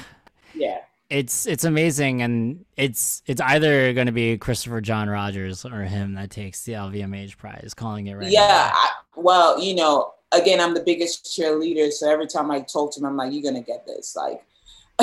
[0.55, 0.81] Yeah.
[1.11, 6.15] It's it's amazing and it's it's either going to be Christopher John Rogers or him
[6.15, 8.41] that takes the LVMH prize calling it right yeah.
[8.41, 8.71] now.
[8.73, 13.01] I, well, you know, again, I'm the biggest cheerleader, so every time I talk to
[13.01, 14.45] him, I'm like, "You're gonna get this." Like,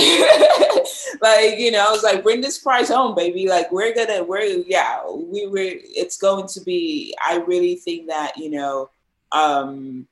[1.22, 4.64] like you know, I was like, "Bring this prize home, baby." Like, we're gonna, we're
[4.66, 5.58] yeah, we were.
[5.60, 7.14] It's going to be.
[7.22, 8.90] I really think that you know.
[9.34, 10.08] um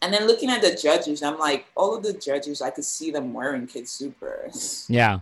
[0.00, 3.10] and then looking at the judges, I'm like, all of the judges, I could see
[3.10, 4.50] them wearing Kid Super.
[4.88, 5.20] Yeah.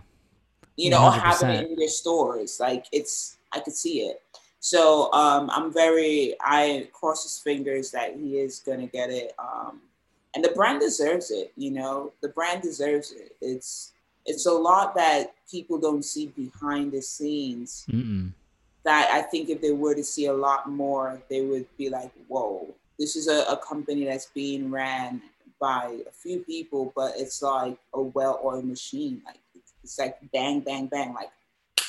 [0.75, 1.19] you know, or 100%.
[1.19, 2.59] having it in their stores.
[2.59, 4.21] Like it's, I could see it.
[4.59, 9.33] So um, I'm very, I cross his fingers that he is gonna get it.
[9.39, 9.81] Um,
[10.35, 11.51] and the brand deserves it.
[11.55, 13.35] You know, the brand deserves it.
[13.41, 13.93] It's,
[14.25, 17.85] it's a lot that people don't see behind the scenes.
[17.89, 18.31] Mm-mm.
[18.83, 22.11] That I think if they were to see a lot more, they would be like,
[22.27, 25.21] "Whoa, this is a, a company that's being ran
[25.59, 29.21] by a few people, but it's like a well-oiled machine.
[29.25, 29.39] Like
[29.83, 31.29] it's like bang, bang, bang, like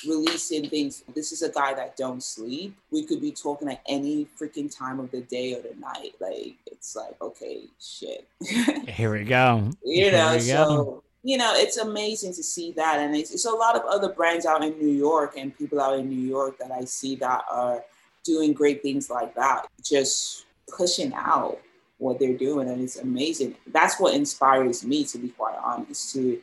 [0.06, 1.02] releasing things.
[1.14, 2.76] This is a guy that don't sleep.
[2.90, 6.14] We could be talking at any freaking time of the day or the night.
[6.20, 8.26] Like it's like, okay, shit.
[8.88, 9.70] Here we go.
[9.84, 11.02] you Here know, so go.
[11.22, 14.46] you know, it's amazing to see that, and it's, it's a lot of other brands
[14.46, 17.82] out in New York and people out in New York that I see that are
[18.24, 20.44] doing great things like that, just
[20.76, 21.58] pushing out
[21.98, 23.56] what they're doing, and it's amazing.
[23.66, 26.40] That's what inspires me, to be quite honest, to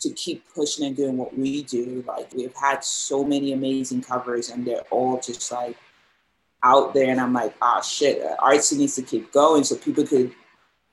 [0.00, 2.04] to keep pushing and doing what we do.
[2.06, 5.76] Like we've had so many amazing covers, and they're all just like
[6.62, 10.06] out there, and I'm like, ah, shit, uh, artsy needs to keep going so people
[10.06, 10.32] could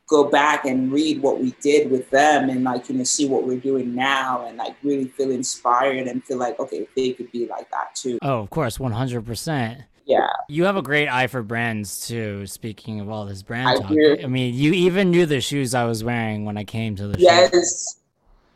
[0.08, 3.44] go back and read what we did with them and like you know see what
[3.44, 7.48] we're doing now and like really feel inspired and feel like okay they could be
[7.48, 9.84] like that too Oh, of course, 100%.
[10.06, 12.46] Yeah You have a great eye for brands too.
[12.48, 14.18] Speaking of all this brand I talk, do.
[14.24, 17.18] I mean, you even knew the shoes I was wearing when I came to the
[17.18, 17.24] show.
[17.26, 18.00] yes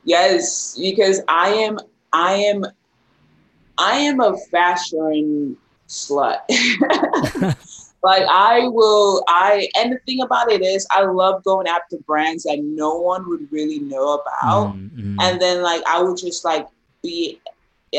[0.05, 1.77] yes because i am
[2.13, 2.63] i am
[3.77, 5.57] i am a fashion
[5.89, 6.39] slut
[8.03, 12.43] like i will i and the thing about it is i love going after brands
[12.43, 15.15] that no one would really know about Mm, mm.
[15.21, 16.65] and then like I would just like
[17.03, 17.41] be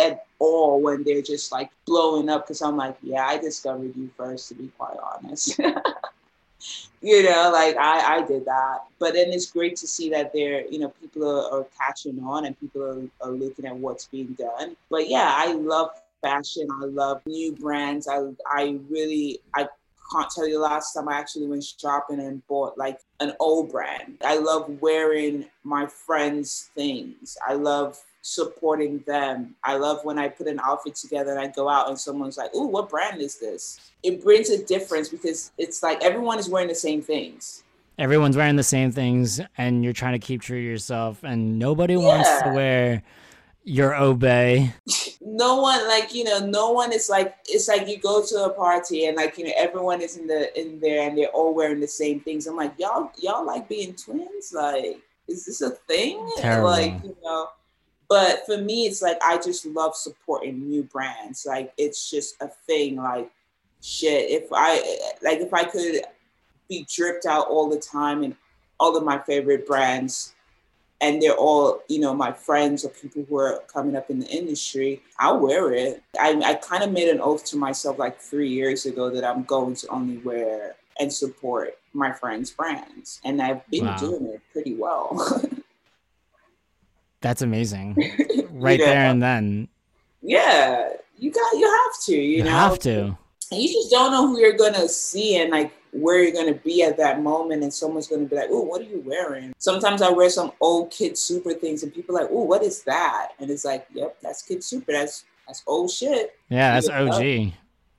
[0.01, 4.11] at awe when they're just like blowing up because I'm like, yeah, I discovered you
[4.17, 5.59] first, to be quite honest.
[7.03, 8.81] you know, like I, I did that.
[8.99, 12.47] But then it's great to see that there, you know, people are, are catching on
[12.47, 14.77] and people are, are looking at what's being done.
[14.91, 15.91] But yeah, I love
[16.23, 16.69] fashion.
[16.71, 18.09] I love new brands.
[18.09, 19.69] I I really I
[20.13, 23.71] can't tell you the last time I actually went shopping and bought like an old
[23.71, 24.19] brand.
[24.25, 27.37] I love wearing my friends' things.
[27.47, 29.55] I love supporting them.
[29.65, 32.55] I love when I put an outfit together and I go out and someone's like,
[32.55, 36.69] "Ooh, what brand is this?" It brings a difference because it's like everyone is wearing
[36.69, 37.65] the same things.
[37.99, 41.95] Everyone's wearing the same things, and you're trying to keep true to yourself, and nobody
[41.95, 42.07] yeah.
[42.07, 43.03] wants to wear
[43.65, 44.73] your obey.
[45.23, 46.39] No one like you know.
[46.39, 49.53] No one is like it's like you go to a party and like you know
[49.57, 52.47] everyone is in the in there and they're all wearing the same things.
[52.47, 54.53] I'm like y'all y'all like being twins.
[54.53, 56.27] Like is this a thing?
[56.43, 57.49] Like you know
[58.11, 61.47] but for me, it's like I just love supporting new brands.
[61.47, 62.97] Like it's just a thing.
[62.97, 63.31] Like
[63.81, 66.03] shit, if I like if I could
[66.69, 68.35] be dripped out all the time and
[68.81, 70.35] all of my favorite brands
[71.01, 74.27] and they're all you know my friends or people who are coming up in the
[74.27, 78.49] industry i'll wear it i, I kind of made an oath to myself like three
[78.49, 83.67] years ago that i'm going to only wear and support my friends brands and i've
[83.71, 83.97] been wow.
[83.97, 85.43] doing it pretty well
[87.21, 87.97] That's amazing.
[88.51, 88.87] right yeah.
[88.87, 89.69] there and then.
[90.23, 92.51] Yeah, you got you have to, you, you know.
[92.51, 93.17] have to.
[93.53, 96.83] And you just don't know who you're gonna see and like where you're gonna be
[96.83, 100.11] at that moment, and someone's gonna be like, "Oh, what are you wearing?" Sometimes I
[100.11, 103.51] wear some old Kid Super things, and people are like, "Oh, what is that?" And
[103.51, 104.93] it's like, "Yep, that's Kid Super.
[104.93, 106.89] That's that's old shit." Yeah, that's?
[106.89, 107.53] OG.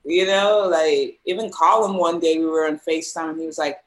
[0.04, 3.81] You know, like even Colm one day we were on Facetime, and he was like,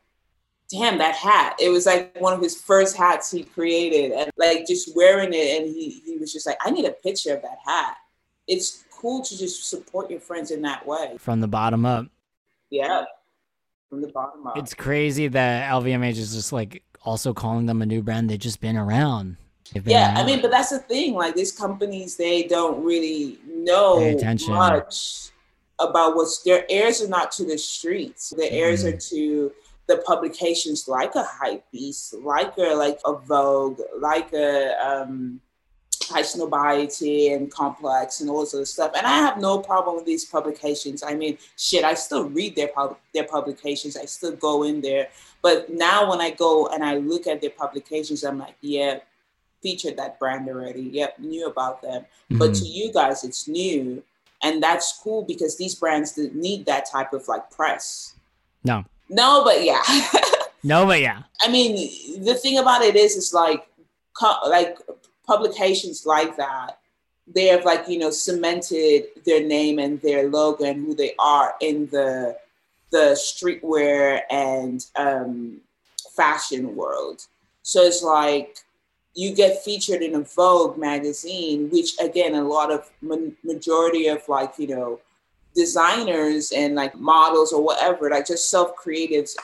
[0.70, 1.56] damn that hat.
[1.60, 5.62] It was like one of his first hats he created and like just wearing it
[5.62, 7.98] and he he was just like i need a picture of that hat.
[8.48, 11.16] It's cool to just support your friends in that way.
[11.18, 12.08] From the bottom up.
[12.70, 13.06] Yeah.
[13.90, 14.58] From the bottom up.
[14.58, 18.30] It's crazy that lvmh is just like also calling them a new brand.
[18.30, 19.38] They've just been around.
[19.74, 20.18] Been yeah around.
[20.18, 24.16] i mean but that's the thing like these companies they don't really know
[24.48, 25.32] much
[25.80, 28.30] about what's their heirs are not to the streets.
[28.30, 28.94] Their heirs mm.
[28.94, 29.52] are to
[29.88, 35.40] the publications like a Hypebeast, like a like a Vogue, like a um,
[36.04, 38.92] Highsnobiety and Complex and all this other stuff.
[38.96, 41.04] And I have no problem with these publications.
[41.04, 43.98] I mean, shit, I still read their pub- their publications.
[43.98, 45.10] I still go in there.
[45.42, 49.00] But now when I go and I look at their publications, I'm like, yeah,
[49.62, 50.84] featured that brand already.
[50.84, 52.02] Yep, knew about them.
[52.04, 52.38] Mm-hmm.
[52.38, 54.04] But to you guys, it's new.
[54.44, 58.16] And that's cool because these brands need that type of like press.
[58.64, 58.86] No.
[59.10, 59.82] No, but yeah.
[60.64, 61.24] no, but yeah.
[61.42, 63.68] I mean, the thing about it is, it's like,
[64.48, 64.78] like
[65.28, 66.80] publications like that,
[67.28, 71.56] they have like you know cemented their name and their logo and who they are
[71.60, 72.38] in the
[72.92, 75.60] the streetwear and um,
[76.16, 77.26] fashion world.
[77.64, 78.60] So it's like
[79.16, 84.28] you get featured in a Vogue magazine, which again, a lot of ma- majority of
[84.30, 85.00] like you know
[85.56, 89.36] designers and like models or whatever, like just self creatives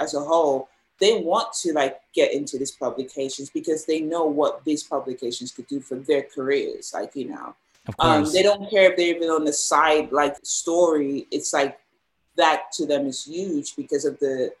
[0.00, 4.64] as a whole, they want to like get into these publications because they know what
[4.64, 6.92] these publications could do for their careers.
[6.92, 7.54] Like, you know,
[7.98, 11.26] um, they don't care if they're even on the side like story.
[11.30, 11.78] It's like
[12.36, 14.52] that to them is huge because of the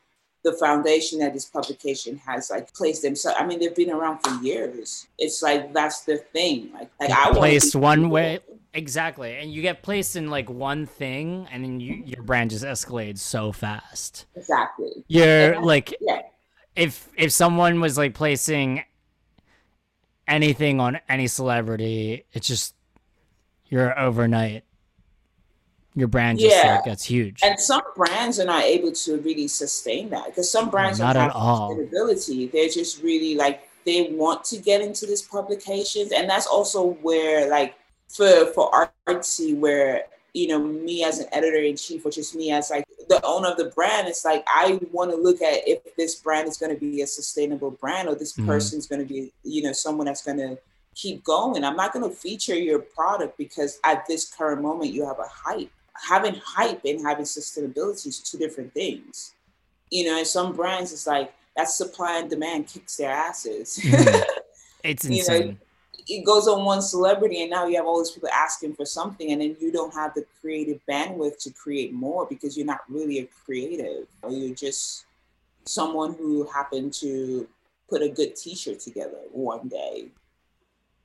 [0.44, 3.16] the foundation that this publication has like placed them.
[3.16, 5.08] So I mean, they've been around for years.
[5.18, 6.70] It's like that's the thing.
[6.72, 8.38] Like, like I placed one way.
[8.74, 12.64] Exactly, and you get placed in like one thing, and then you, your brand just
[12.64, 14.26] escalates so fast.
[14.36, 15.04] Exactly.
[15.08, 16.20] You're like, yeah.
[16.76, 18.84] if if someone was like placing
[20.26, 22.74] anything on any celebrity, it's just
[23.66, 24.64] you're overnight.
[25.94, 26.76] Your brand just yeah.
[26.76, 27.40] like gets huge.
[27.42, 31.16] And some brands are not able to really sustain that because some brands no, not
[31.16, 31.74] at all.
[31.74, 37.48] They're just really like they want to get into these publications, and that's also where
[37.48, 37.74] like
[38.08, 42.50] for for artsy where you know me as an editor in chief or just me
[42.52, 45.80] as like the owner of the brand it's like i want to look at if
[45.96, 48.46] this brand is going to be a sustainable brand or this mm-hmm.
[48.46, 50.58] person is going to be you know someone that's going to
[50.98, 51.64] keep going.
[51.64, 55.28] I'm not going to feature your product because at this current moment you have a
[55.28, 55.70] hype.
[56.08, 59.34] Having hype and having sustainability is two different things.
[59.90, 63.78] You know and some brands it's like that supply and demand kicks their asses.
[63.82, 64.22] Mm-hmm.
[64.84, 65.56] it's insane know,
[66.08, 69.30] it goes on one celebrity and now you have all these people asking for something
[69.30, 73.18] and then you don't have the creative bandwidth to create more because you're not really
[73.18, 74.06] a creative.
[74.22, 75.04] Or you're just
[75.66, 77.46] someone who happened to
[77.90, 80.08] put a good t-shirt together one day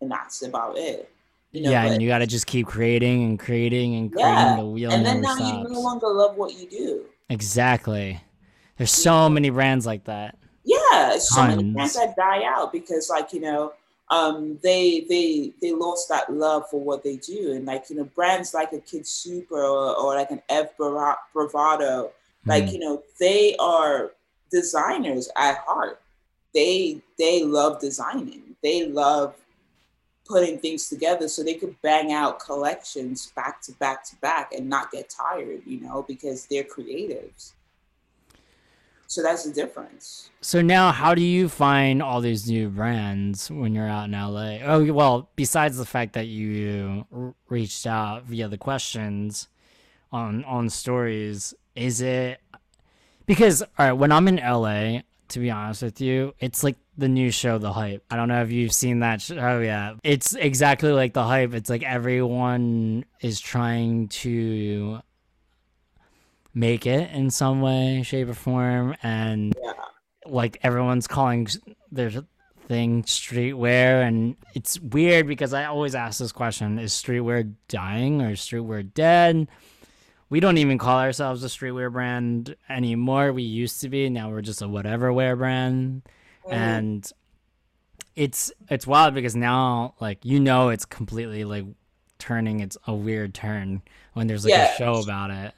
[0.01, 1.09] and that's about it
[1.51, 4.33] you know, yeah but, and you got to just keep creating and creating and creating
[4.33, 5.69] yeah, the wheel and then now stops.
[5.69, 7.05] you no longer love what you do.
[7.29, 8.21] Exactly.
[8.77, 10.37] There's so many brands like that.
[10.65, 13.73] Yeah, so many brands that die out because, like you know,
[14.13, 18.03] um, they they they lost that love for what they do, and like you know,
[18.03, 22.11] brands like a Kid Super or, or like an F Bravado,
[22.45, 22.73] like mm.
[22.73, 24.11] you know, they are
[24.51, 25.99] designers at heart.
[26.53, 28.55] They they love designing.
[28.61, 29.33] They love
[30.25, 34.69] putting things together so they could bang out collections back to back to back and
[34.69, 37.53] not get tired, you know, because they're creatives.
[39.13, 40.31] So that's the difference.
[40.41, 44.57] So now, how do you find all these new brands when you're out in LA?
[44.63, 49.49] Oh, well, besides the fact that you reached out via the questions
[50.11, 52.41] on on stories, is it
[53.27, 53.91] because all right?
[53.91, 57.71] When I'm in LA, to be honest with you, it's like the new show, The
[57.71, 58.03] Hype.
[58.09, 59.97] I don't know if you've seen that show oh, yet.
[60.03, 61.53] It's exactly like The Hype.
[61.53, 65.01] It's like everyone is trying to
[66.53, 69.73] make it in some way, shape, or form, and yeah.
[70.25, 71.47] like everyone's calling
[71.91, 72.11] their
[72.67, 78.31] thing streetwear, and it's weird because I always ask this question: Is streetwear dying or
[78.31, 79.47] is streetwear dead?
[80.29, 83.33] We don't even call ourselves a streetwear brand anymore.
[83.33, 84.09] We used to be.
[84.09, 86.03] Now we're just a whatever wear brand,
[86.45, 86.53] mm.
[86.53, 87.11] and
[88.15, 91.65] it's it's wild because now like you know it's completely like
[92.19, 93.81] turning it's a weird turn
[94.13, 94.73] when there's like yeah.
[94.73, 95.53] a show about it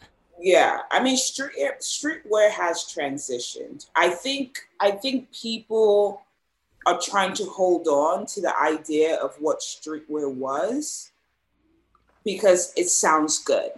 [0.45, 3.87] yeah i mean street eh, streetwear has transitioned.
[3.95, 6.21] I think i think people
[6.85, 11.11] are trying to hold on to the idea of what streetwear was
[12.23, 13.71] because it sounds good.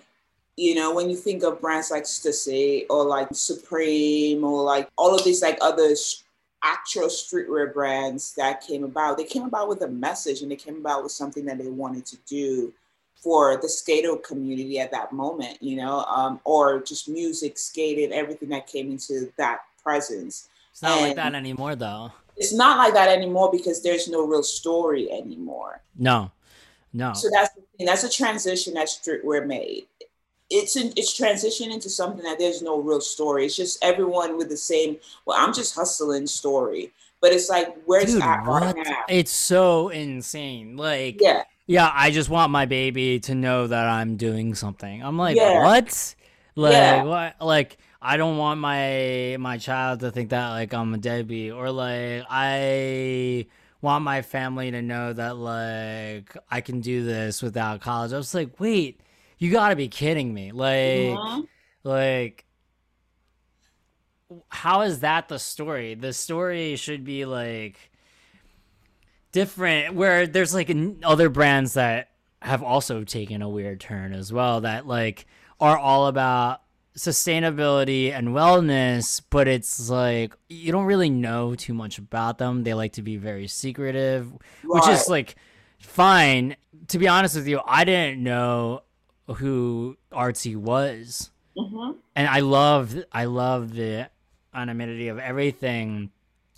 [0.57, 5.15] You know when you think of brands like Stussy or like supreme or like all
[5.15, 5.95] of these like other
[6.63, 10.77] actual streetwear brands that came about they came about with a message and they came
[10.77, 12.73] about with something that they wanted to do
[13.21, 18.49] for the skater community at that moment, you know, um, or just music, skated, everything
[18.49, 20.49] that came into that presence.
[20.71, 22.11] It's not and like that anymore, though.
[22.35, 25.81] It's not like that anymore because there's no real story anymore.
[25.97, 26.31] No,
[26.93, 27.13] no.
[27.13, 27.87] So that's the thing.
[27.87, 29.87] That's a transition that streetwear made.
[30.49, 33.45] It's in, it's transitioned into something that there's no real story.
[33.45, 34.97] It's just everyone with the same.
[35.25, 39.03] Well, I'm just hustling story, but it's like where's Dude, at right now?
[39.09, 40.77] It's so insane.
[40.77, 45.03] Like yeah yeah, I just want my baby to know that I'm doing something.
[45.03, 45.63] I'm like, yeah.
[45.63, 46.15] what?
[46.55, 47.03] Like, yeah.
[47.03, 47.35] what?
[47.41, 51.69] Like, I don't want my my child to think that like I'm a deadbeat, or
[51.71, 53.47] like I
[53.81, 58.13] want my family to know that like I can do this without college.
[58.13, 59.01] I was like, wait,
[59.37, 60.51] you got to be kidding me!
[60.51, 61.41] Like, mm-hmm.
[61.83, 62.45] like
[64.49, 65.95] how is that the story?
[65.95, 67.91] The story should be like
[69.31, 72.09] different where there's like other brands that
[72.41, 75.25] have also taken a weird turn as well that like
[75.59, 76.61] are all about
[76.95, 82.73] sustainability and wellness but it's like you don't really know too much about them they
[82.73, 84.39] like to be very secretive right.
[84.63, 85.35] which is like
[85.79, 86.55] fine
[86.87, 88.81] to be honest with you i didn't know
[89.35, 91.91] who artsy was mm-hmm.
[92.15, 94.09] and i love i love the
[94.55, 96.09] anonymity of everything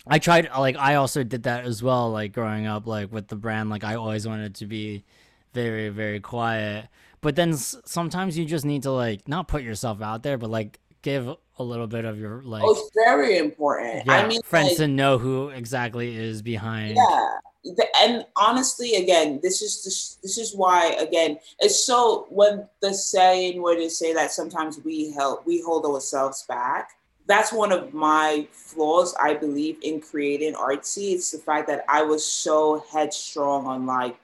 [0.06, 3.36] I tried like I also did that as well like growing up like with the
[3.36, 5.04] brand like I always wanted to be
[5.52, 6.88] very very quiet.
[7.20, 10.50] But then s- sometimes you just need to like not put yourself out there but
[10.50, 11.28] like give
[11.58, 14.06] a little bit of your like oh, it's very important.
[14.06, 17.28] Yeah, I mean friends like, to know who exactly is behind yeah
[17.98, 23.60] and honestly again this is this, this is why again it's so when the saying
[23.60, 26.92] where they say that sometimes we help we hold ourselves back
[27.30, 31.12] that's one of my flaws, I believe, in creating artsy.
[31.14, 34.16] It's the fact that I was so headstrong on like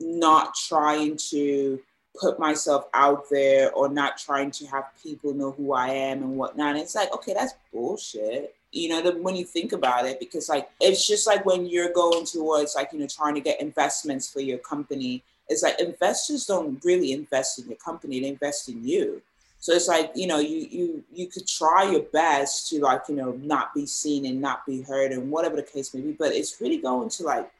[0.00, 1.80] not trying to
[2.18, 6.36] put myself out there or not trying to have people know who I am and
[6.36, 6.70] whatnot.
[6.70, 8.54] And it's like, okay, that's bullshit.
[8.72, 11.92] You know, the, when you think about it, because like it's just like when you're
[11.92, 16.46] going towards like, you know, trying to get investments for your company, it's like investors
[16.46, 19.22] don't really invest in your company, they invest in you.
[19.66, 23.16] So it's like, you know, you you you could try your best to like, you
[23.16, 26.30] know, not be seen and not be heard and whatever the case may be, but
[26.32, 27.50] it's really going to like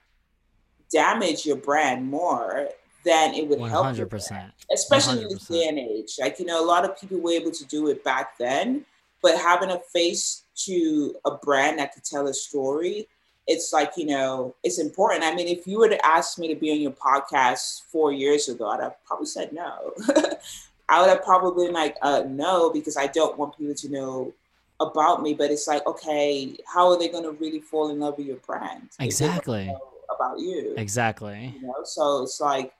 [0.89, 2.69] damage your brand more
[3.05, 3.69] than it would 100%.
[3.71, 3.87] help.
[3.87, 4.53] 100%.
[4.73, 5.23] Especially 100%.
[5.23, 6.15] in this day and age.
[6.21, 8.87] Like, you know, a lot of people were able to do it back then,
[9.21, 13.09] but having a face to a brand that could tell a story,
[13.49, 15.25] it's like, you know, it's important.
[15.25, 18.49] I mean, if you were to ask me to be on your podcast four years
[18.49, 19.93] ago, I'd have probably said no.
[20.89, 24.35] I would have probably been like, uh, no, because I don't want people to know
[24.81, 25.35] about me.
[25.35, 28.37] But it's like, okay, how are they going to really fall in love with your
[28.37, 28.91] brand?
[29.01, 29.75] Exactly.
[30.15, 30.75] About you.
[30.77, 31.55] Exactly.
[31.57, 32.73] You know, so it's like,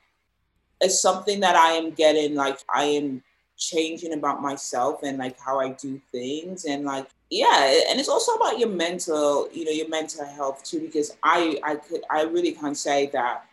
[0.81, 3.23] it's something that I am getting, like, I am
[3.57, 6.67] changing about myself and like how I do things.
[6.67, 10.81] And like, yeah and it's also about your mental you know your mental health too
[10.81, 13.47] because i i could i really can't say that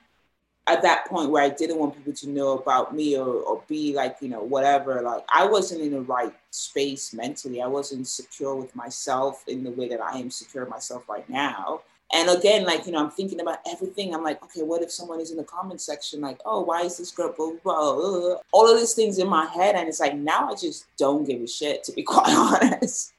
[0.68, 3.93] at that point where i didn't want people to know about me or, or be
[3.93, 8.55] like you know whatever like i wasn't in the right space mentally i wasn't secure
[8.55, 11.82] with myself in the way that i am secure myself right now
[12.14, 15.20] and again like you know i'm thinking about everything i'm like okay what if someone
[15.20, 18.36] is in the comment section like oh why is this girl blah, blah, blah.
[18.51, 21.41] all of these things in my head and it's like now i just don't give
[21.41, 23.14] a shit to be quite honest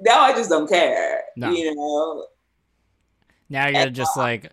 [0.00, 1.22] now I just don't care.
[1.36, 1.50] No.
[1.50, 2.26] You know.
[3.48, 4.50] Now you're and, just uh, like,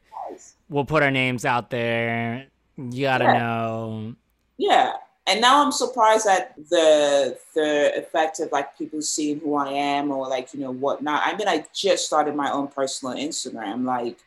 [0.69, 2.47] we'll put our names out there.
[2.77, 3.37] You gotta yeah.
[3.37, 4.15] know.
[4.57, 4.93] Yeah,
[5.27, 10.11] and now I'm surprised at the the effect of like people seeing who I am
[10.11, 11.21] or like you know whatnot.
[11.25, 13.85] I mean, I just started my own personal Instagram.
[13.85, 14.17] Like,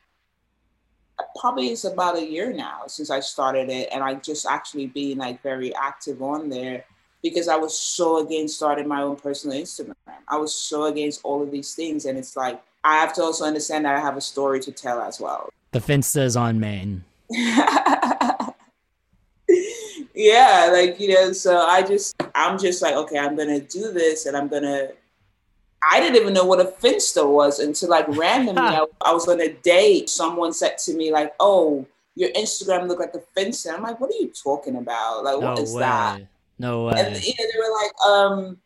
[1.41, 5.18] probably it's about a year now since I started it, and I just actually being
[5.18, 6.84] like very active on there
[7.22, 9.95] because I was so against starting my own personal Instagram.
[10.28, 12.05] I was so against all of these things.
[12.05, 15.01] And it's like, I have to also understand that I have a story to tell
[15.01, 15.51] as well.
[15.77, 17.05] The Finsta is on main.
[20.14, 23.93] yeah, like, you know, so I just, I'm just like, okay, I'm going to do
[23.93, 24.95] this and I'm going to,
[25.93, 29.39] I didn't even know what a Finsta was until like randomly I, I was on
[29.43, 30.09] a date.
[30.09, 33.74] Someone said to me, like, oh, your Instagram look like a Finsta.
[33.74, 35.24] I'm like, what are you talking about?
[35.24, 35.81] Like, no what is way.
[35.81, 36.22] that?
[36.59, 36.95] No way.
[36.97, 38.57] And you know, they were like, um,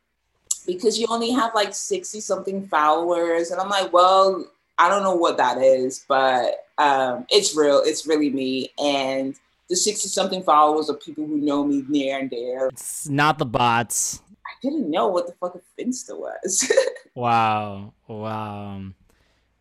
[0.64, 3.50] because you only have like 60 something followers.
[3.50, 4.46] And I'm like, well,
[4.80, 7.82] I don't know what that is, but um, it's real.
[7.84, 8.72] It's really me.
[8.82, 12.68] And the 60 something followers are people who know me near and dear.
[12.68, 14.22] It's not the bots.
[14.46, 16.72] I didn't know what the fuck a Finsta was.
[17.14, 17.92] wow.
[18.08, 18.80] Wow.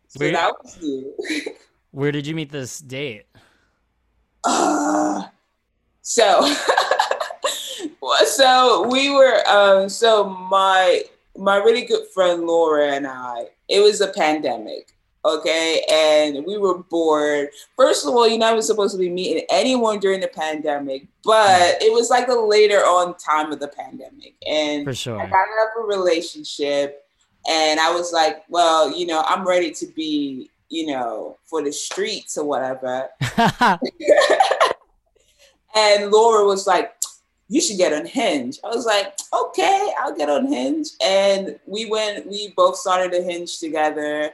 [0.08, 1.14] So where, that was you.
[1.90, 3.26] where did you meet this date?
[4.42, 5.24] Uh,
[6.00, 6.50] so
[8.24, 11.02] so we were um so my
[11.36, 14.94] my really good friend Laura and I, it was a pandemic.
[15.24, 15.84] Okay.
[15.90, 17.48] And we were bored.
[17.76, 21.82] First of all, you're not even supposed to be meeting anyone during the pandemic, but
[21.82, 24.34] it was like the later on time of the pandemic.
[24.46, 25.20] And for sure.
[25.20, 27.04] I got up a relationship
[27.48, 31.72] and I was like, well, you know, I'm ready to be, you know, for the
[31.72, 33.08] streets or whatever.
[35.76, 36.94] and Laura was like,
[37.48, 38.58] you should get on Hinge.
[38.62, 40.86] I was like, okay, I'll get on Hinge.
[41.04, 44.30] And we went, we both started a Hinge together.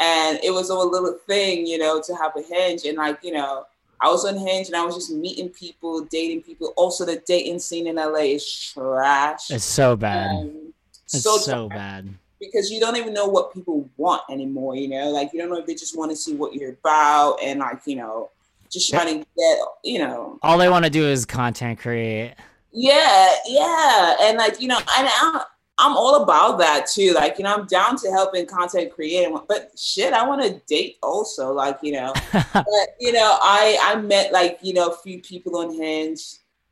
[0.00, 2.84] And it was a little thing, you know, to have a Hinge.
[2.84, 3.66] And like, you know,
[4.00, 6.72] I was on Hinge and I was just meeting people, dating people.
[6.76, 9.50] Also, the dating scene in LA is trash.
[9.50, 10.30] It's so bad.
[10.30, 10.74] Um,
[11.04, 12.08] it's so, so bad.
[12.40, 15.10] Because you don't even know what people want anymore, you know?
[15.10, 17.80] Like, you don't know if they just want to see what you're about and, like,
[17.86, 18.30] you know,
[18.68, 20.38] just trying to get, you know.
[20.42, 22.34] All they want to do is content create.
[22.76, 25.42] Yeah, yeah, and like you know, and I'm,
[25.78, 27.12] I'm all about that too.
[27.14, 30.98] Like you know, I'm down to helping content creating, but shit, I want to date
[31.02, 31.52] also.
[31.52, 32.12] Like you know,
[32.52, 36.20] but you know, I I met like you know a few people on Hinge.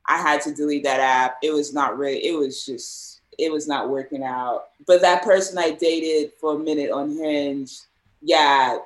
[0.07, 1.37] I had to delete that app.
[1.43, 2.25] It was not really.
[2.27, 3.21] It was just.
[3.39, 4.65] It was not working out.
[4.87, 7.79] But that person I dated for a minute on Hinge,
[8.21, 8.77] yeah,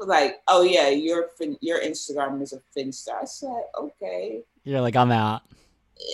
[0.00, 1.30] like, oh yeah, your
[1.60, 3.22] your Instagram is a Finsta.
[3.22, 4.42] I said, okay.
[4.64, 5.42] You're like, I'm out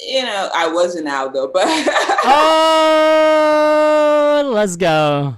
[0.09, 1.65] you know, I wasn't out though, but
[3.05, 5.37] oh, let's go.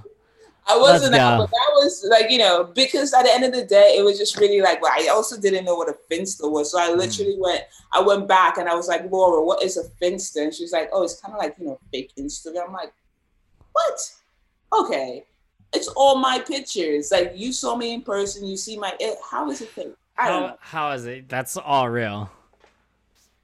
[0.67, 3.65] I wasn't out, but that was like you know because at the end of the
[3.65, 4.81] day, it was just really like.
[4.81, 6.97] Well, I also didn't know what a Finsta was, so I mm.
[6.97, 7.41] literally mm.
[7.41, 7.63] went.
[7.93, 10.43] I went back and I was like, Laura, what is a Finsta?
[10.43, 12.67] And she's like, Oh, it's kind of like you know fake Instagram.
[12.67, 12.93] I'm like,
[13.73, 14.11] what?
[14.73, 15.25] Okay,
[15.73, 17.11] it's all my pictures.
[17.11, 18.95] Like you saw me in person, you see my.
[18.99, 19.93] It, how is it fake?
[20.13, 21.27] How, how is it?
[21.27, 22.29] That's all real.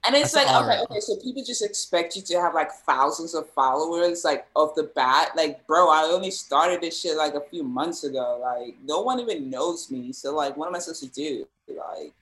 [0.08, 3.34] And it's That's like, okay, okay, so people just expect you to have like thousands
[3.34, 5.32] of followers, like off the bat.
[5.36, 8.40] Like, bro, I only started this shit like a few months ago.
[8.40, 10.14] Like, no one even knows me.
[10.14, 11.46] So, like, what am I supposed to do?
[11.68, 12.14] Like,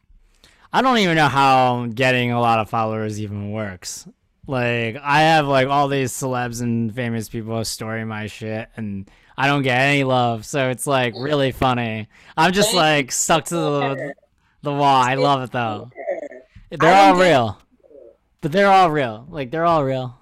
[0.73, 4.09] I don't even know how getting a lot of followers even works.
[4.49, 9.09] Like, I have like all these celebs and famous people storing my shit, and
[9.39, 10.45] I don't get any love.
[10.45, 12.09] So it's like really funny.
[12.37, 14.15] I'm just like stuck to the
[14.63, 15.03] the wall.
[15.03, 15.93] I love it though.
[16.71, 17.59] They're all real.
[18.41, 19.27] But they're all real.
[19.29, 20.19] Like they're all real.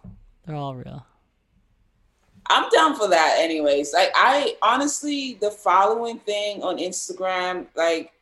[0.47, 1.07] They're all real.
[2.51, 3.93] I'm down for that anyways.
[3.93, 8.13] Like I honestly the following thing on Instagram, like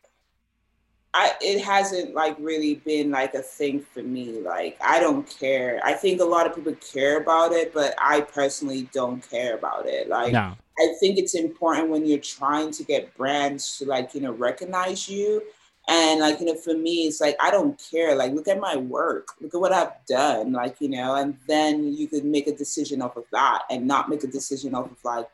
[1.14, 4.40] I it hasn't like really been like a thing for me.
[4.40, 5.80] Like I don't care.
[5.84, 9.86] I think a lot of people care about it, but I personally don't care about
[9.86, 10.08] it.
[10.08, 10.54] Like no.
[10.78, 15.08] I think it's important when you're trying to get brands to like, you know, recognize
[15.08, 15.42] you
[15.88, 18.14] and like, you know, for me, it's like, I don't care.
[18.14, 19.28] Like, look at my work.
[19.40, 20.52] Look at what I've done.
[20.52, 24.08] Like, you know, and then you could make a decision off of that and not
[24.08, 25.28] make a decision off of like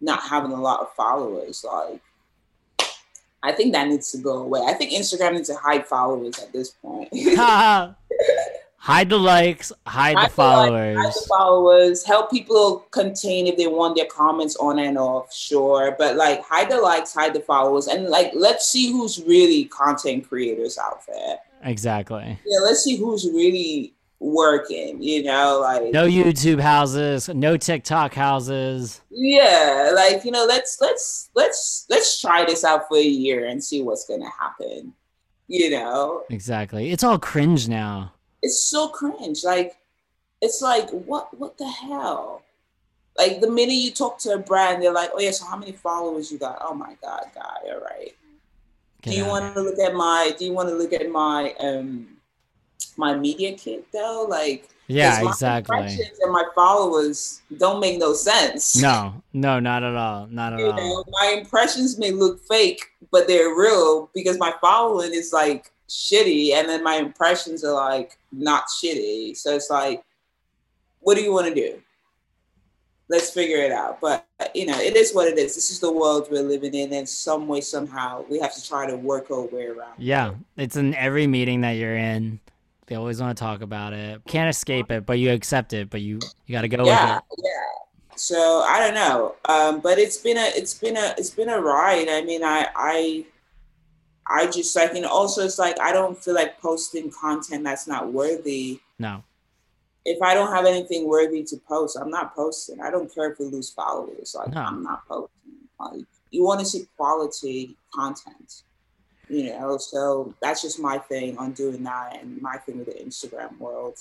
[0.00, 1.64] not having a lot of followers.
[1.64, 2.00] Like,
[3.42, 4.60] I think that needs to go away.
[4.66, 7.08] I think Instagram needs to hide followers at this point.
[8.86, 10.96] hide the likes, hide, hide the followers.
[10.96, 12.04] The hide the followers.
[12.04, 15.96] Help people contain if they want their comments on and off, sure.
[15.98, 20.28] But like hide the likes, hide the followers, and like let's see who's really content
[20.28, 21.38] creators out there.
[21.64, 22.38] Exactly.
[22.46, 29.00] Yeah, let's see who's really working, you know, like no YouTube houses, no TikTok houses.
[29.10, 33.62] Yeah, like you know, let's let's let's let's try this out for a year and
[33.62, 34.94] see what's gonna happen.
[35.48, 36.22] You know.
[36.30, 36.90] Exactly.
[36.90, 38.12] It's all cringe now.
[38.46, 39.42] It's so cringe.
[39.44, 39.76] Like
[40.40, 42.42] it's like what what the hell?
[43.18, 45.72] Like the minute you talk to a brand, they're like, "Oh yeah, so how many
[45.72, 48.14] followers you got?" Oh my god, guy, all right.
[49.02, 50.32] Get do you want to look at my?
[50.38, 52.06] Do you want to look at my um
[52.96, 54.26] my media kit though?
[54.28, 55.98] Like, yeah, my exactly.
[56.22, 58.80] And my followers don't make no sense.
[58.80, 60.76] No, no, not at all, not at you all.
[60.76, 66.52] Know, my impressions may look fake, but they're real because my following is like shitty,
[66.52, 69.36] and then my impressions are like not shitty.
[69.36, 70.04] So it's like,
[71.00, 71.80] what do you want to do?
[73.08, 74.00] Let's figure it out.
[74.00, 75.54] But you know, it is what it is.
[75.54, 78.86] This is the world we're living in, and some way, somehow, we have to try
[78.86, 79.94] to work our way around.
[79.98, 82.40] Yeah, it's in every meeting that you're in
[82.86, 84.22] they always want to talk about it.
[84.26, 85.90] Can't escape it, but you accept it.
[85.90, 87.44] But you you got to go yeah, with it.
[87.44, 88.16] Yeah.
[88.16, 91.60] So I don't know, um, but it's been a it's been a it's been a
[91.60, 92.08] ride.
[92.08, 93.24] I mean, I I
[94.28, 98.12] I just like and also it's like I don't feel like posting content that's not
[98.12, 98.80] worthy.
[98.98, 99.22] No.
[100.04, 102.80] If I don't have anything worthy to post, I'm not posting.
[102.80, 104.34] I don't care if we lose followers.
[104.38, 104.62] Like no.
[104.62, 105.30] I'm not posting.
[105.78, 108.62] Like you want to see quality content
[109.28, 113.04] you know so that's just my thing on doing that and my thing with the
[113.04, 113.98] instagram world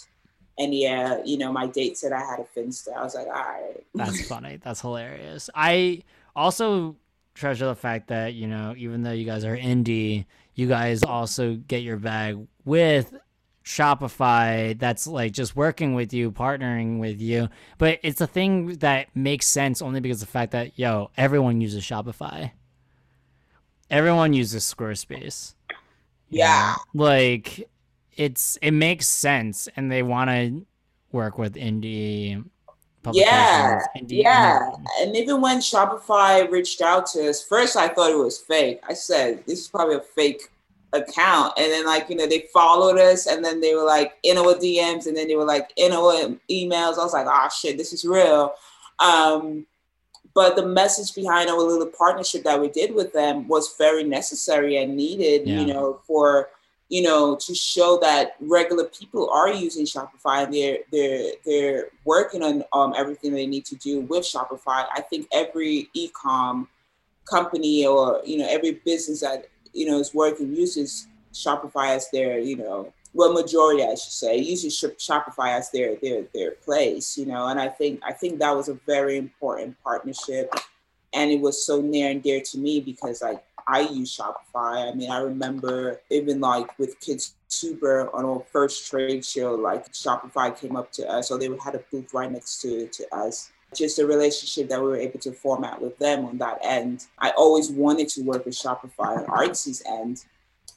[0.59, 3.33] and yeah you know my date said i had a finsta i was like all
[3.33, 6.01] right that's funny that's hilarious i
[6.35, 6.95] also
[7.35, 10.25] treasure the fact that you know even though you guys are indie
[10.55, 13.13] you guys also get your bag with
[13.63, 17.49] Shopify that's like just working with you, partnering with you.
[17.79, 21.83] But it's a thing that makes sense only because the fact that, yo, everyone uses
[21.83, 22.51] Shopify
[23.89, 25.55] everyone uses Squarespace.
[26.29, 26.75] Yeah.
[26.93, 27.69] Like
[28.13, 30.65] it's it makes sense and they want to
[31.11, 32.43] work with indie
[33.13, 34.71] yeah yeah.
[35.01, 38.79] and even when shopify reached out to us first i thought it was fake.
[38.87, 40.49] I said this is probably a fake
[40.95, 41.53] account.
[41.57, 44.55] And then like you know they followed us and then they were like in our
[44.55, 46.13] dms and then they were like in our
[46.49, 46.97] emails.
[46.97, 48.53] I was like oh shit this is real.
[48.99, 49.65] Um
[50.33, 54.77] but the message behind our little partnership that we did with them was very necessary
[54.77, 55.59] and needed yeah.
[55.59, 56.49] you know for
[56.89, 62.43] you know to show that regular people are using shopify and they're they're they're working
[62.43, 64.85] on um, everything they need to do with shopify.
[64.93, 66.67] I think every e-com
[67.29, 72.39] company or you know every business that you know is working uses shopify as their
[72.39, 77.25] you know well majority i should say uses shopify as their their their place you
[77.25, 80.53] know and i think i think that was a very important partnership.
[81.13, 84.93] And it was so near and dear to me because like i use shopify i
[84.93, 90.57] mean i remember even like with kids super on our first trade show like shopify
[90.57, 93.51] came up to us or they would had a booth right next to to us
[93.73, 97.31] just a relationship that we were able to format with them on that end i
[97.31, 100.23] always wanted to work with shopify on artsy's end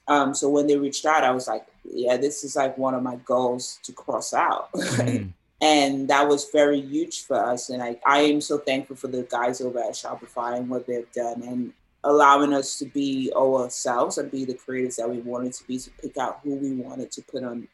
[0.09, 3.03] um, so when they reached out, I was like, yeah, this is like one of
[3.03, 4.71] my goals to cross out.
[4.79, 5.33] Mm.
[5.61, 7.71] and that was very huge for us.
[7.71, 11.11] And I, I am so thankful for the guys over at Shopify and what they've
[11.13, 11.73] done and
[12.05, 15.91] allowing us to be ourselves and be the creators that we wanted to be to
[16.03, 17.67] pick out who we wanted to put on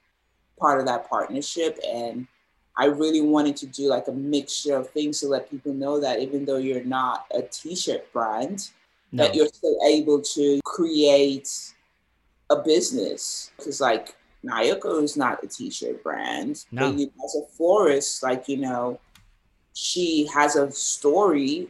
[0.58, 1.78] part of that partnership.
[1.86, 2.26] And
[2.76, 6.20] I really wanted to do like a mixture of things to let people know that
[6.20, 8.70] even though you're not a t-shirt brand,
[9.12, 9.24] no.
[9.24, 11.72] that you're still able to create
[12.50, 16.64] a business because like Naoko is not a t-shirt brand.
[16.70, 16.90] No.
[16.90, 19.00] But, you as a florist, like you know,
[19.74, 21.68] she has a story,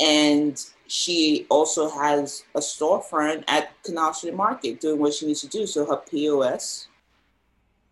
[0.00, 5.48] and she also has a storefront at Canal Street Market doing what she needs to
[5.48, 5.66] do.
[5.66, 6.88] So her POS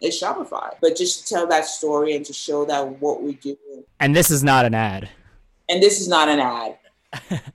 [0.00, 0.74] is Shopify.
[0.80, 3.57] But just to tell that story and to show that what we do.
[4.00, 5.09] And this is not an ad.
[5.68, 6.78] And this is not an ad.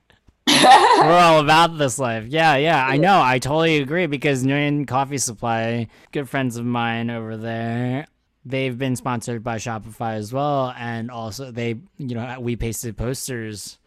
[0.98, 2.26] We're all about this life.
[2.26, 3.20] Yeah, yeah, I know.
[3.20, 8.06] I totally agree because Nguyen Coffee Supply, good friends of mine over there,
[8.46, 13.78] they've been sponsored by Shopify as well, and also they, you know, we pasted posters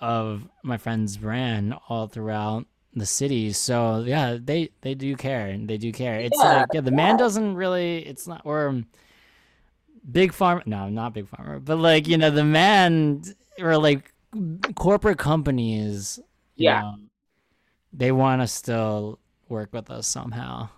[0.00, 3.52] of my friend's brand all throughout the city.
[3.52, 5.56] So yeah, they they do care.
[5.58, 6.20] They do care.
[6.20, 8.06] It's yeah, like yeah, the man doesn't really.
[8.06, 8.82] It's not or
[10.10, 10.62] big farm.
[10.66, 13.22] No, not big farmer, but like you know the man
[13.58, 14.12] or like
[14.74, 16.20] corporate companies,
[16.56, 16.96] yeah, know,
[17.92, 19.18] they want to still
[19.48, 20.68] work with us somehow.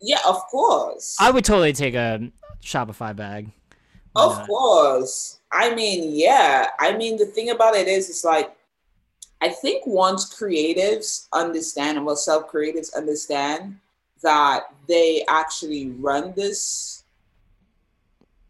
[0.00, 1.16] Yeah, of course.
[1.18, 2.30] I would totally take a
[2.62, 3.50] Shopify bag.
[4.14, 5.40] Of course.
[5.52, 6.68] I mean, yeah.
[6.78, 8.55] I mean, the thing about it is, it's like,
[9.40, 13.78] I think once creatives understand, and well, self creatives understand
[14.22, 17.04] that they actually run this,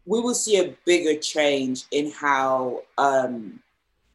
[0.05, 3.59] we will see a bigger change in how um,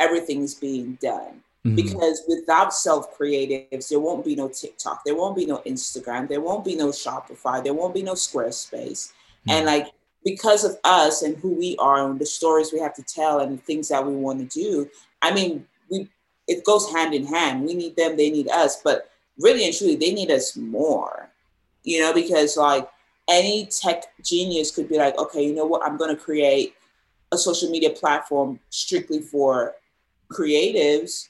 [0.01, 1.43] everything's being done.
[1.65, 1.77] Mm-hmm.
[1.77, 6.41] Because without self creatives, there won't be no TikTok, there won't be no Instagram, there
[6.41, 9.13] won't be no Shopify, there won't be no Squarespace.
[9.13, 9.51] Mm-hmm.
[9.51, 9.87] And like,
[10.25, 13.59] because of us and who we are and the stories we have to tell and
[13.59, 14.89] the things that we want to do,
[15.21, 15.67] I mean,
[16.49, 17.65] it goes hand in hand.
[17.65, 21.31] We need them, they need us, but really and truly, they need us more.
[21.85, 22.89] You know, because like
[23.29, 26.75] any tech genius could be like, okay, you know what, I'm going to create
[27.33, 29.75] a social media platform strictly for
[30.31, 31.29] creatives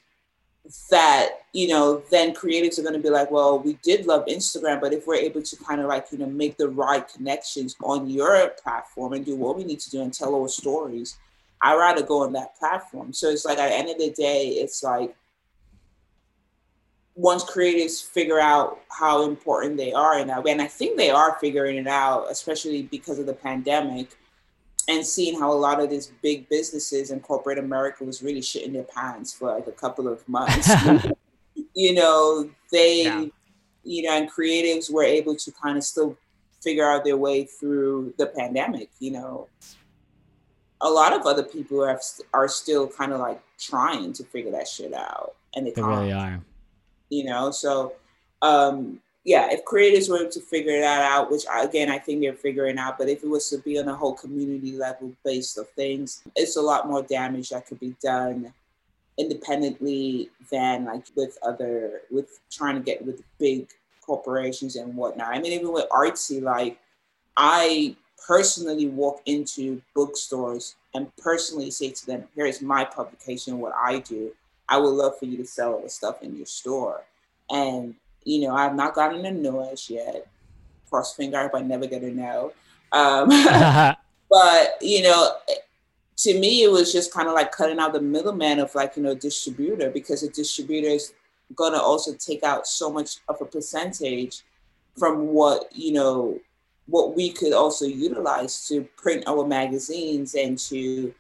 [0.90, 4.80] that you know then creatives are going to be like well we did love instagram
[4.80, 8.08] but if we're able to kind of like you know make the right connections on
[8.08, 11.18] your platform and do what we need to do and tell our stories
[11.62, 14.48] i rather go on that platform so it's like at the end of the day
[14.48, 15.14] it's like
[17.14, 21.76] once creatives figure out how important they are and and i think they are figuring
[21.76, 24.16] it out especially because of the pandemic
[24.88, 28.72] and seeing how a lot of these big businesses and corporate America was really shitting
[28.72, 30.70] their pants for like a couple of months.
[31.74, 33.24] you know, they, yeah.
[33.84, 36.16] you know, and creatives were able to kind of still
[36.62, 38.90] figure out their way through the pandemic.
[38.98, 39.48] You know,
[40.82, 42.00] a lot of other people are
[42.34, 46.12] are still kind of like trying to figure that shit out, and they, they really
[46.12, 46.40] are.
[47.08, 47.94] You know, so
[48.42, 52.78] um, yeah, if creators were to figure that out, which again I think they're figuring
[52.78, 56.22] out, but if it was to be on a whole community level base of things,
[56.36, 58.52] it's a lot more damage that could be done
[59.18, 63.68] independently than like with other with trying to get with big
[64.00, 65.28] corporations and whatnot.
[65.28, 66.78] I mean, even with artsy, like
[67.36, 67.96] I
[68.26, 73.98] personally walk into bookstores and personally say to them, "Here is my publication, what I
[74.00, 74.32] do.
[74.68, 77.04] I would love for you to sell the stuff in your store."
[77.50, 77.94] And
[78.24, 80.26] you know, I've not gotten a noise yet.
[80.88, 82.52] Cross finger, I never get a no.
[82.92, 83.28] Um,
[84.30, 85.32] but you know,
[86.18, 89.02] to me, it was just kind of like cutting out the middleman of like you
[89.02, 91.14] know distributor because a distributor is
[91.56, 94.42] gonna also take out so much of a percentage
[94.96, 96.38] from what you know
[96.92, 101.14] what we could also utilize to print our magazines and to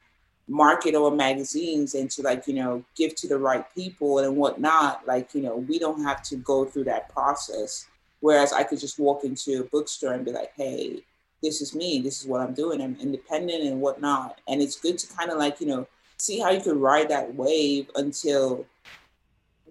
[0.46, 5.00] market our magazines and to like you know give to the right people and whatnot
[5.06, 7.86] like you know we don't have to go through that process.
[8.20, 11.02] Whereas i could just walk into a bookstore and be like hey
[11.42, 12.00] this is me.
[12.02, 12.82] This is what i'm doing.
[12.82, 14.42] I'm independent and whatnot.
[14.48, 15.86] And it's good to kind of like you know
[16.18, 18.66] see how you can ride that wave until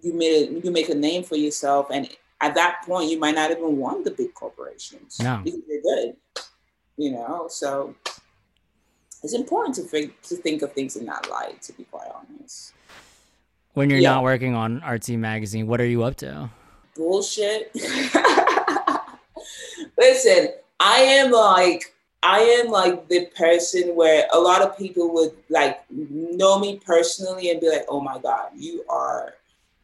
[0.02, 2.08] you made you make a name for yourself and
[2.42, 5.40] at that point you might not even want the big corporations no.
[5.42, 6.16] because they're good
[6.96, 7.94] you know so
[9.22, 11.62] it's important to think to think of things in that light.
[11.62, 12.72] To be quite honest.
[13.74, 14.14] When you're yeah.
[14.14, 16.50] not working on Artsy Magazine, what are you up to?
[16.94, 17.70] Bullshit.
[19.98, 25.32] Listen, I am like I am like the person where a lot of people would
[25.48, 29.34] like know me personally and be like, "Oh my god, you are."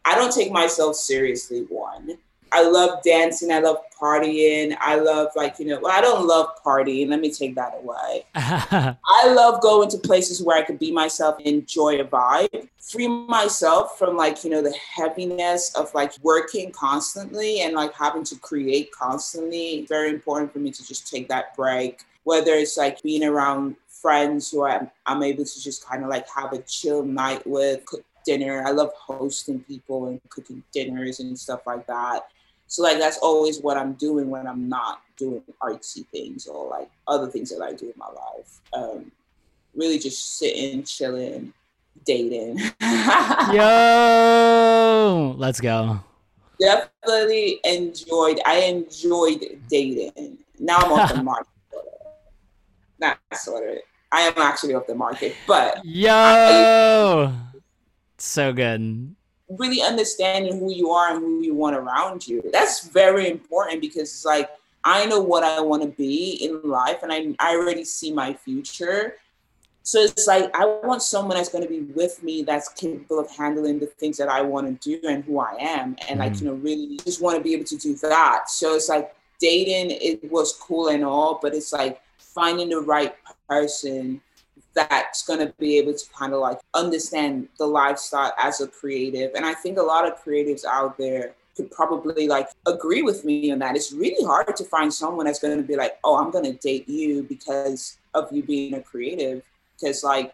[0.04, 1.66] I don't take myself seriously.
[1.68, 2.18] One,
[2.52, 3.52] I love dancing.
[3.52, 4.76] I love partying.
[4.80, 5.80] I love like you know.
[5.80, 7.08] Well, I don't love partying.
[7.08, 8.24] Let me take that away.
[8.34, 13.98] I love going to places where I could be myself, enjoy a vibe, free myself
[13.98, 18.92] from like you know the heaviness of like working constantly and like having to create
[18.92, 19.86] constantly.
[19.88, 22.04] Very important for me to just take that break.
[22.24, 26.28] Whether it's like being around friends who I'm, I'm able to just kind of like
[26.28, 28.62] have a chill night with, cook dinner.
[28.66, 32.26] I love hosting people and cooking dinners and stuff like that.
[32.68, 36.90] So like that's always what I'm doing when I'm not doing artsy things or like
[37.08, 38.60] other things that I do in my life.
[38.74, 39.10] Um,
[39.74, 41.54] really just sitting, chilling,
[42.04, 42.58] dating.
[43.52, 46.00] Yo, let's go.
[46.60, 48.40] Definitely enjoyed.
[48.44, 50.38] I enjoyed dating.
[50.58, 51.48] Now I'm off the market.
[53.00, 53.78] Not sort of.
[54.12, 57.32] I am actually off the market, but yo, I,
[58.16, 59.14] so good
[59.48, 62.42] really understanding who you are and who you want around you.
[62.52, 64.50] That's very important because it's like
[64.84, 68.32] I know what I want to be in life and I, I already see my
[68.34, 69.16] future.
[69.82, 73.30] So it's like I want someone that's going to be with me that's capable of
[73.30, 75.96] handling the things that I want to do and who I am.
[76.08, 78.50] And mm like, you know, really just want to be able to do that.
[78.50, 83.14] So it's like dating, it was cool and all, but it's like finding the right
[83.48, 84.20] person
[84.78, 89.32] that's going to be able to kind of like understand the lifestyle as a creative.
[89.34, 93.50] And I think a lot of creatives out there could probably like agree with me
[93.50, 93.74] on that.
[93.74, 96.52] It's really hard to find someone that's going to be like, oh, I'm going to
[96.52, 99.42] date you because of you being a creative.
[99.74, 100.32] Because like,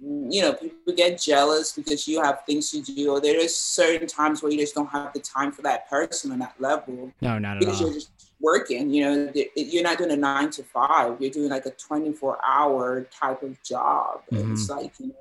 [0.00, 4.06] you know, people get jealous because you have things to do, or there is certain
[4.06, 7.12] times where you just don't have the time for that person on that level.
[7.20, 7.86] No, not at because all.
[7.86, 8.10] you're just
[8.42, 8.90] working.
[8.90, 11.20] You know, you're not doing a nine to five.
[11.20, 14.22] You're doing like a 24 hour type of job.
[14.30, 14.52] Mm-hmm.
[14.52, 15.14] It's like you know,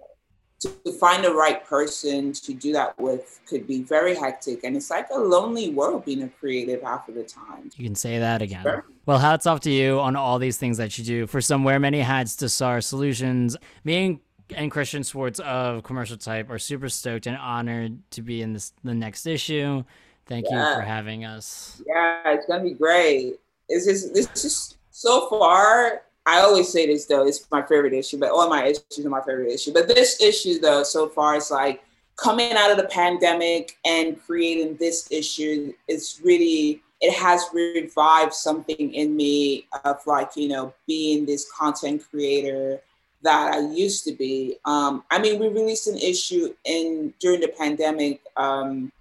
[0.61, 4.91] to find the right person to do that with could be very hectic and it's
[4.91, 8.41] like a lonely world being a creative half of the time you can say that
[8.41, 8.85] again sure.
[9.05, 11.79] well hats off to you on all these things that you do for some wear
[11.79, 14.19] many hats to sar solutions me and,
[14.55, 18.73] and christian Schwartz of commercial type are super stoked and honored to be in this
[18.83, 19.83] the next issue
[20.27, 20.69] thank yeah.
[20.69, 26.01] you for having us yeah it's gonna be great it's just this just so far
[26.25, 29.21] I always say this though, it's my favorite issue, but all my issues are my
[29.21, 29.73] favorite issue.
[29.73, 31.83] But this issue though, so far, it's like
[32.15, 38.93] coming out of the pandemic and creating this issue is really it has revived something
[38.93, 42.79] in me of like you know being this content creator
[43.23, 44.57] that I used to be.
[44.65, 48.91] Um, I mean, we released an issue in during the pandemic um,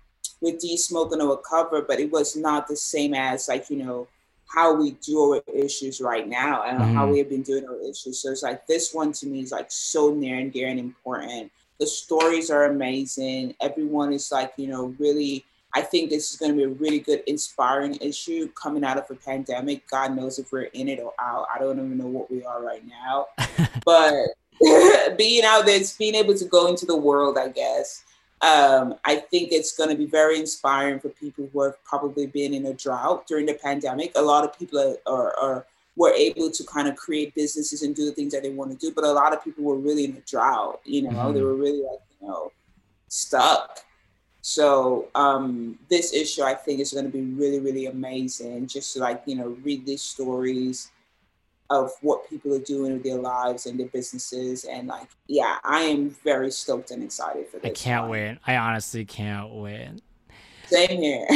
[0.41, 3.76] with D Smoke on a cover, but it was not the same as like you
[3.76, 4.09] know
[4.47, 6.95] how we do our issues right now and mm-hmm.
[6.95, 8.20] how we have been doing our issues.
[8.20, 11.53] So it's like this one to me is like so near and dear and important.
[11.78, 13.55] The stories are amazing.
[13.61, 16.99] Everyone is like, you know, really I think this is going to be a really
[16.99, 19.88] good, inspiring issue coming out of a pandemic.
[19.88, 21.47] God knows if we're in it or out.
[21.55, 23.26] I don't even know what we are right now.
[23.84, 24.14] but
[25.16, 28.03] being out there, it's being able to go into the world, I guess,
[28.43, 32.55] um, I think it's going to be very inspiring for people who have probably been
[32.55, 34.12] in a drought during the pandemic.
[34.16, 35.66] A lot of people are, are, are
[35.97, 38.76] were able to kind of create businesses and do the things that they want to
[38.78, 40.80] do, but a lot of people were really in a drought.
[40.84, 41.34] You know, mm-hmm.
[41.34, 42.53] they were really like you know
[43.09, 43.80] stuck.
[44.43, 48.68] So um, this issue, I think, is going to be really, really amazing.
[48.68, 50.91] Just to like you know read these stories
[51.71, 54.64] of what people are doing with their lives and their businesses.
[54.64, 57.71] And like, yeah, I am very stoked and excited for this.
[57.71, 58.11] I can't one.
[58.11, 58.39] wait.
[58.47, 60.03] I honestly can't wait.
[60.66, 61.27] Same here.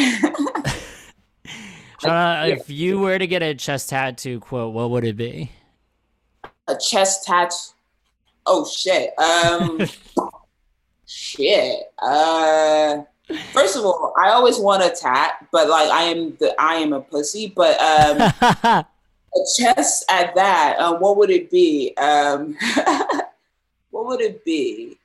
[2.02, 5.52] Shauna, if you were to get a chest tattoo quote, what would it be?
[6.66, 7.56] A chest tattoo.
[8.46, 9.16] Oh shit.
[9.18, 9.80] Um
[11.06, 11.92] shit.
[12.02, 13.02] Uh
[13.52, 16.92] First of all, I always want a tat, but like I am the I am
[16.92, 17.52] a pussy.
[17.54, 18.84] But um
[19.34, 21.94] a chess at that, um, what would it be?
[21.96, 22.56] Um,
[23.90, 24.98] what would it be?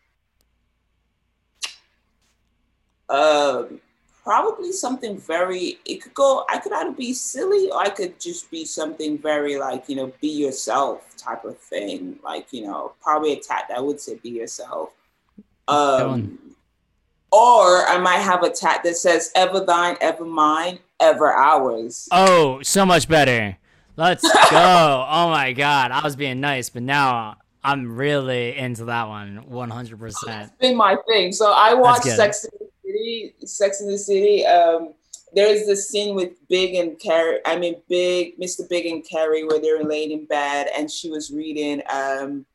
[3.09, 3.81] Um,
[4.23, 5.79] probably something very.
[5.85, 6.45] It could go.
[6.49, 10.13] I could either be silly, or I could just be something very like you know,
[10.21, 12.19] be yourself type of thing.
[12.23, 14.91] Like you know, probably a tat that would say be yourself.
[15.67, 16.39] Um,
[17.31, 22.61] or I might have a tat that says "Ever thine, ever mine, ever ours." Oh,
[22.61, 23.57] so much better.
[23.99, 25.05] Let's go.
[25.09, 30.13] oh my god, I was being nice, but now I'm really into that one 100%.
[30.41, 31.33] It's been my thing.
[31.33, 34.45] So I watched Sex in the City, Sex in the City.
[34.45, 34.93] Um,
[35.35, 38.67] there's this scene with Big and Carrie, I mean Big, Mr.
[38.69, 42.45] Big and Carrie where they're laying in bed and she was reading um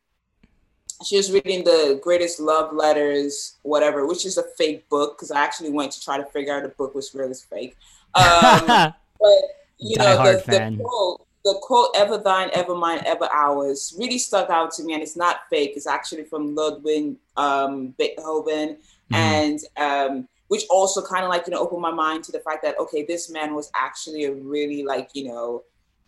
[1.06, 5.44] she was reading the greatest love letters, whatever, which is a fake book because I
[5.44, 7.76] actually went to try to figure out the book was really fake.
[8.14, 8.64] Um,
[9.20, 9.42] but
[9.78, 14.18] you Die know, the, the quote the quote "ever thine, ever mine, ever ours" really
[14.18, 15.72] stuck out to me, and it's not fake.
[15.76, 18.78] It's actually from Ludwig um, Beethoven,
[19.12, 19.16] mm.
[19.16, 22.62] and um, which also kind of like you know opened my mind to the fact
[22.62, 25.62] that okay, this man was actually a really like you know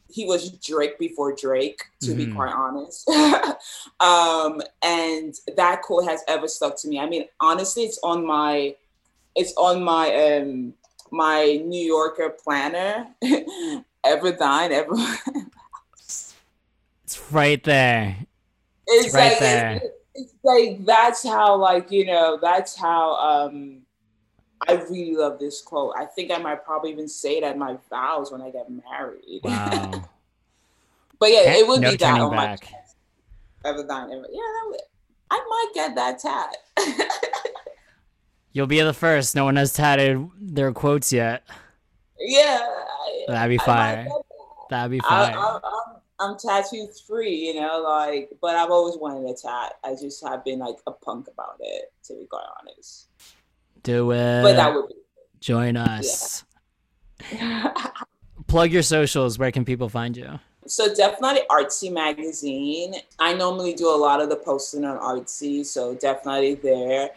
[0.08, 2.16] he was Drake before Drake, to mm-hmm.
[2.16, 3.08] be quite honest.
[4.00, 6.98] um, and that quote has ever stuck to me.
[7.00, 8.74] I mean, honestly, it's on my
[9.34, 10.74] it's on my um
[11.12, 13.08] my New Yorker planner
[14.06, 14.94] ever thine, ever.
[15.94, 16.34] it's
[17.30, 18.16] right there.
[18.86, 19.72] It's, it's right like, there.
[19.74, 19.84] It's,
[20.14, 23.16] it's like that's how, like you know, that's how.
[23.16, 23.82] um
[24.68, 25.94] I really love this quote.
[25.96, 29.40] I think I might probably even say it at my vows when I get married.
[29.44, 29.90] Wow.
[31.18, 32.38] but yeah, it would no be that on back.
[32.38, 32.96] my chest.
[33.64, 34.26] Ever thine, ever.
[34.30, 34.80] Yeah, would,
[35.30, 36.56] I might get that tat.
[38.52, 39.34] You'll be the first.
[39.34, 41.44] No one has tatted their quotes yet.
[42.18, 42.66] Yeah,
[43.26, 44.06] that'd be fire.
[44.70, 45.34] That'd be fire.
[45.36, 49.74] I, am I'm tattoo free, you know, like, but I've always wanted a tat.
[49.84, 53.08] I just have been like a punk about it, to be quite honest.
[53.82, 54.42] Do it.
[54.42, 54.94] But that would be.
[55.40, 56.44] Join us.
[57.32, 57.72] Yeah.
[58.46, 59.38] Plug your socials.
[59.38, 60.38] Where can people find you?
[60.66, 62.94] So definitely Artsy magazine.
[63.18, 67.10] I normally do a lot of the posting on Artsy, so definitely there,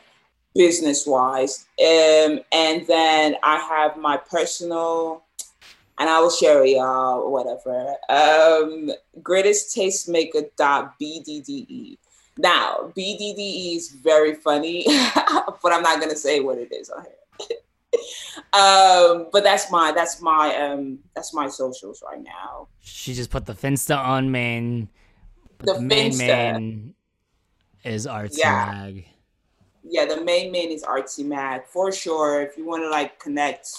[0.54, 1.68] business wise.
[1.80, 5.24] Um, and then I have my personal,
[6.00, 7.96] and I will share it y'all whatever.
[8.10, 8.92] Um,
[9.22, 11.98] greatest tastemaker dot bdde.
[12.38, 14.86] Now BDDE is very funny,
[15.62, 17.58] but I'm not gonna say what it is on here.
[18.54, 22.70] um, but that's my that's my um that's my socials right now.
[22.80, 24.88] She just put the Finsta on main.
[25.60, 26.94] The, the main main
[27.84, 28.66] is artsy Yeah.
[28.72, 29.06] mag.
[29.84, 32.42] yeah, the main main is Artsy Mag for sure.
[32.42, 33.70] If you want to like connect,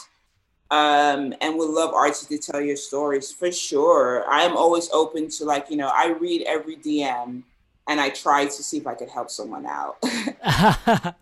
[0.71, 4.25] um, and would love Artsy to tell your stories for sure.
[4.31, 7.43] I am always open to like you know I read every DM
[7.89, 9.97] and I try to see if I could help someone out.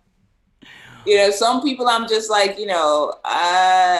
[1.06, 3.98] you know, some people I'm just like you know, uh,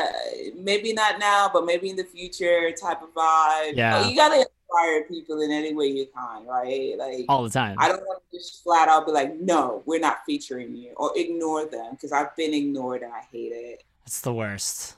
[0.55, 3.75] maybe not now, but maybe in the future type of vibe.
[3.75, 4.03] Yeah.
[4.03, 6.95] But you gotta inspire people in any way you can, right?
[6.99, 7.77] Like All the time.
[7.79, 11.11] I don't want to just flat out be like, no, we're not featuring you or
[11.17, 13.85] ignore them because I've been ignored and I hate it.
[14.05, 14.98] It's the worst.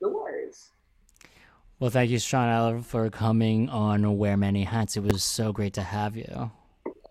[0.00, 0.70] Worst.
[1.80, 4.96] Well, thank you, Sean for coming on Wear Many Hats.
[4.96, 6.50] It was so great to have you.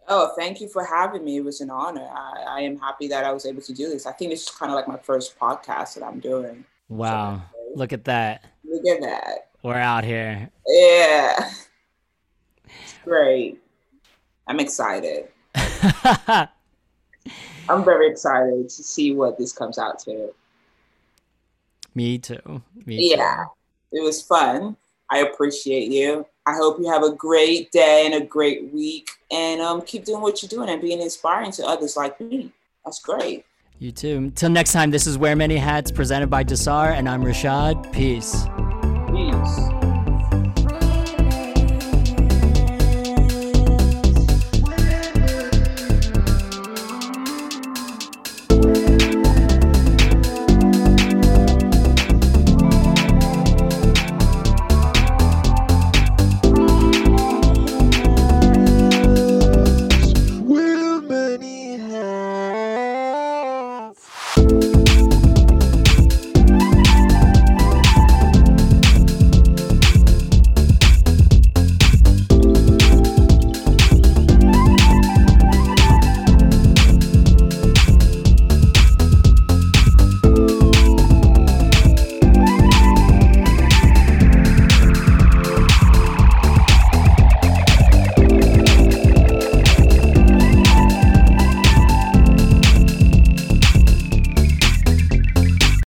[0.08, 1.38] Oh, thank you for having me.
[1.38, 2.08] It was an honor.
[2.12, 4.06] I, I am happy that I was able to do this.
[4.06, 6.66] I think this is kind of like my first podcast that I'm doing.
[6.90, 7.42] Wow.
[7.76, 8.46] Look at that.
[8.64, 9.50] Look at that.
[9.64, 10.50] We're out here.
[10.68, 11.50] Yeah.
[12.66, 13.62] It's great.
[14.48, 15.28] I'm excited.
[17.70, 20.34] I'm very excited to see what this comes out to.
[21.96, 22.62] Me too.
[22.86, 23.46] Me Yeah.
[23.92, 24.76] It was fun.
[25.10, 26.26] I appreciate you.
[26.46, 30.22] I hope you have a great day and a great week and um, keep doing
[30.22, 32.52] what you're doing and being inspiring to others like me.
[32.84, 33.46] That's great.
[33.80, 34.32] You too.
[34.36, 37.92] Till next time, this is Wear Many Hats presented by Desar, and I'm Rashad.
[37.92, 38.46] Peace.
[39.12, 39.73] Peace.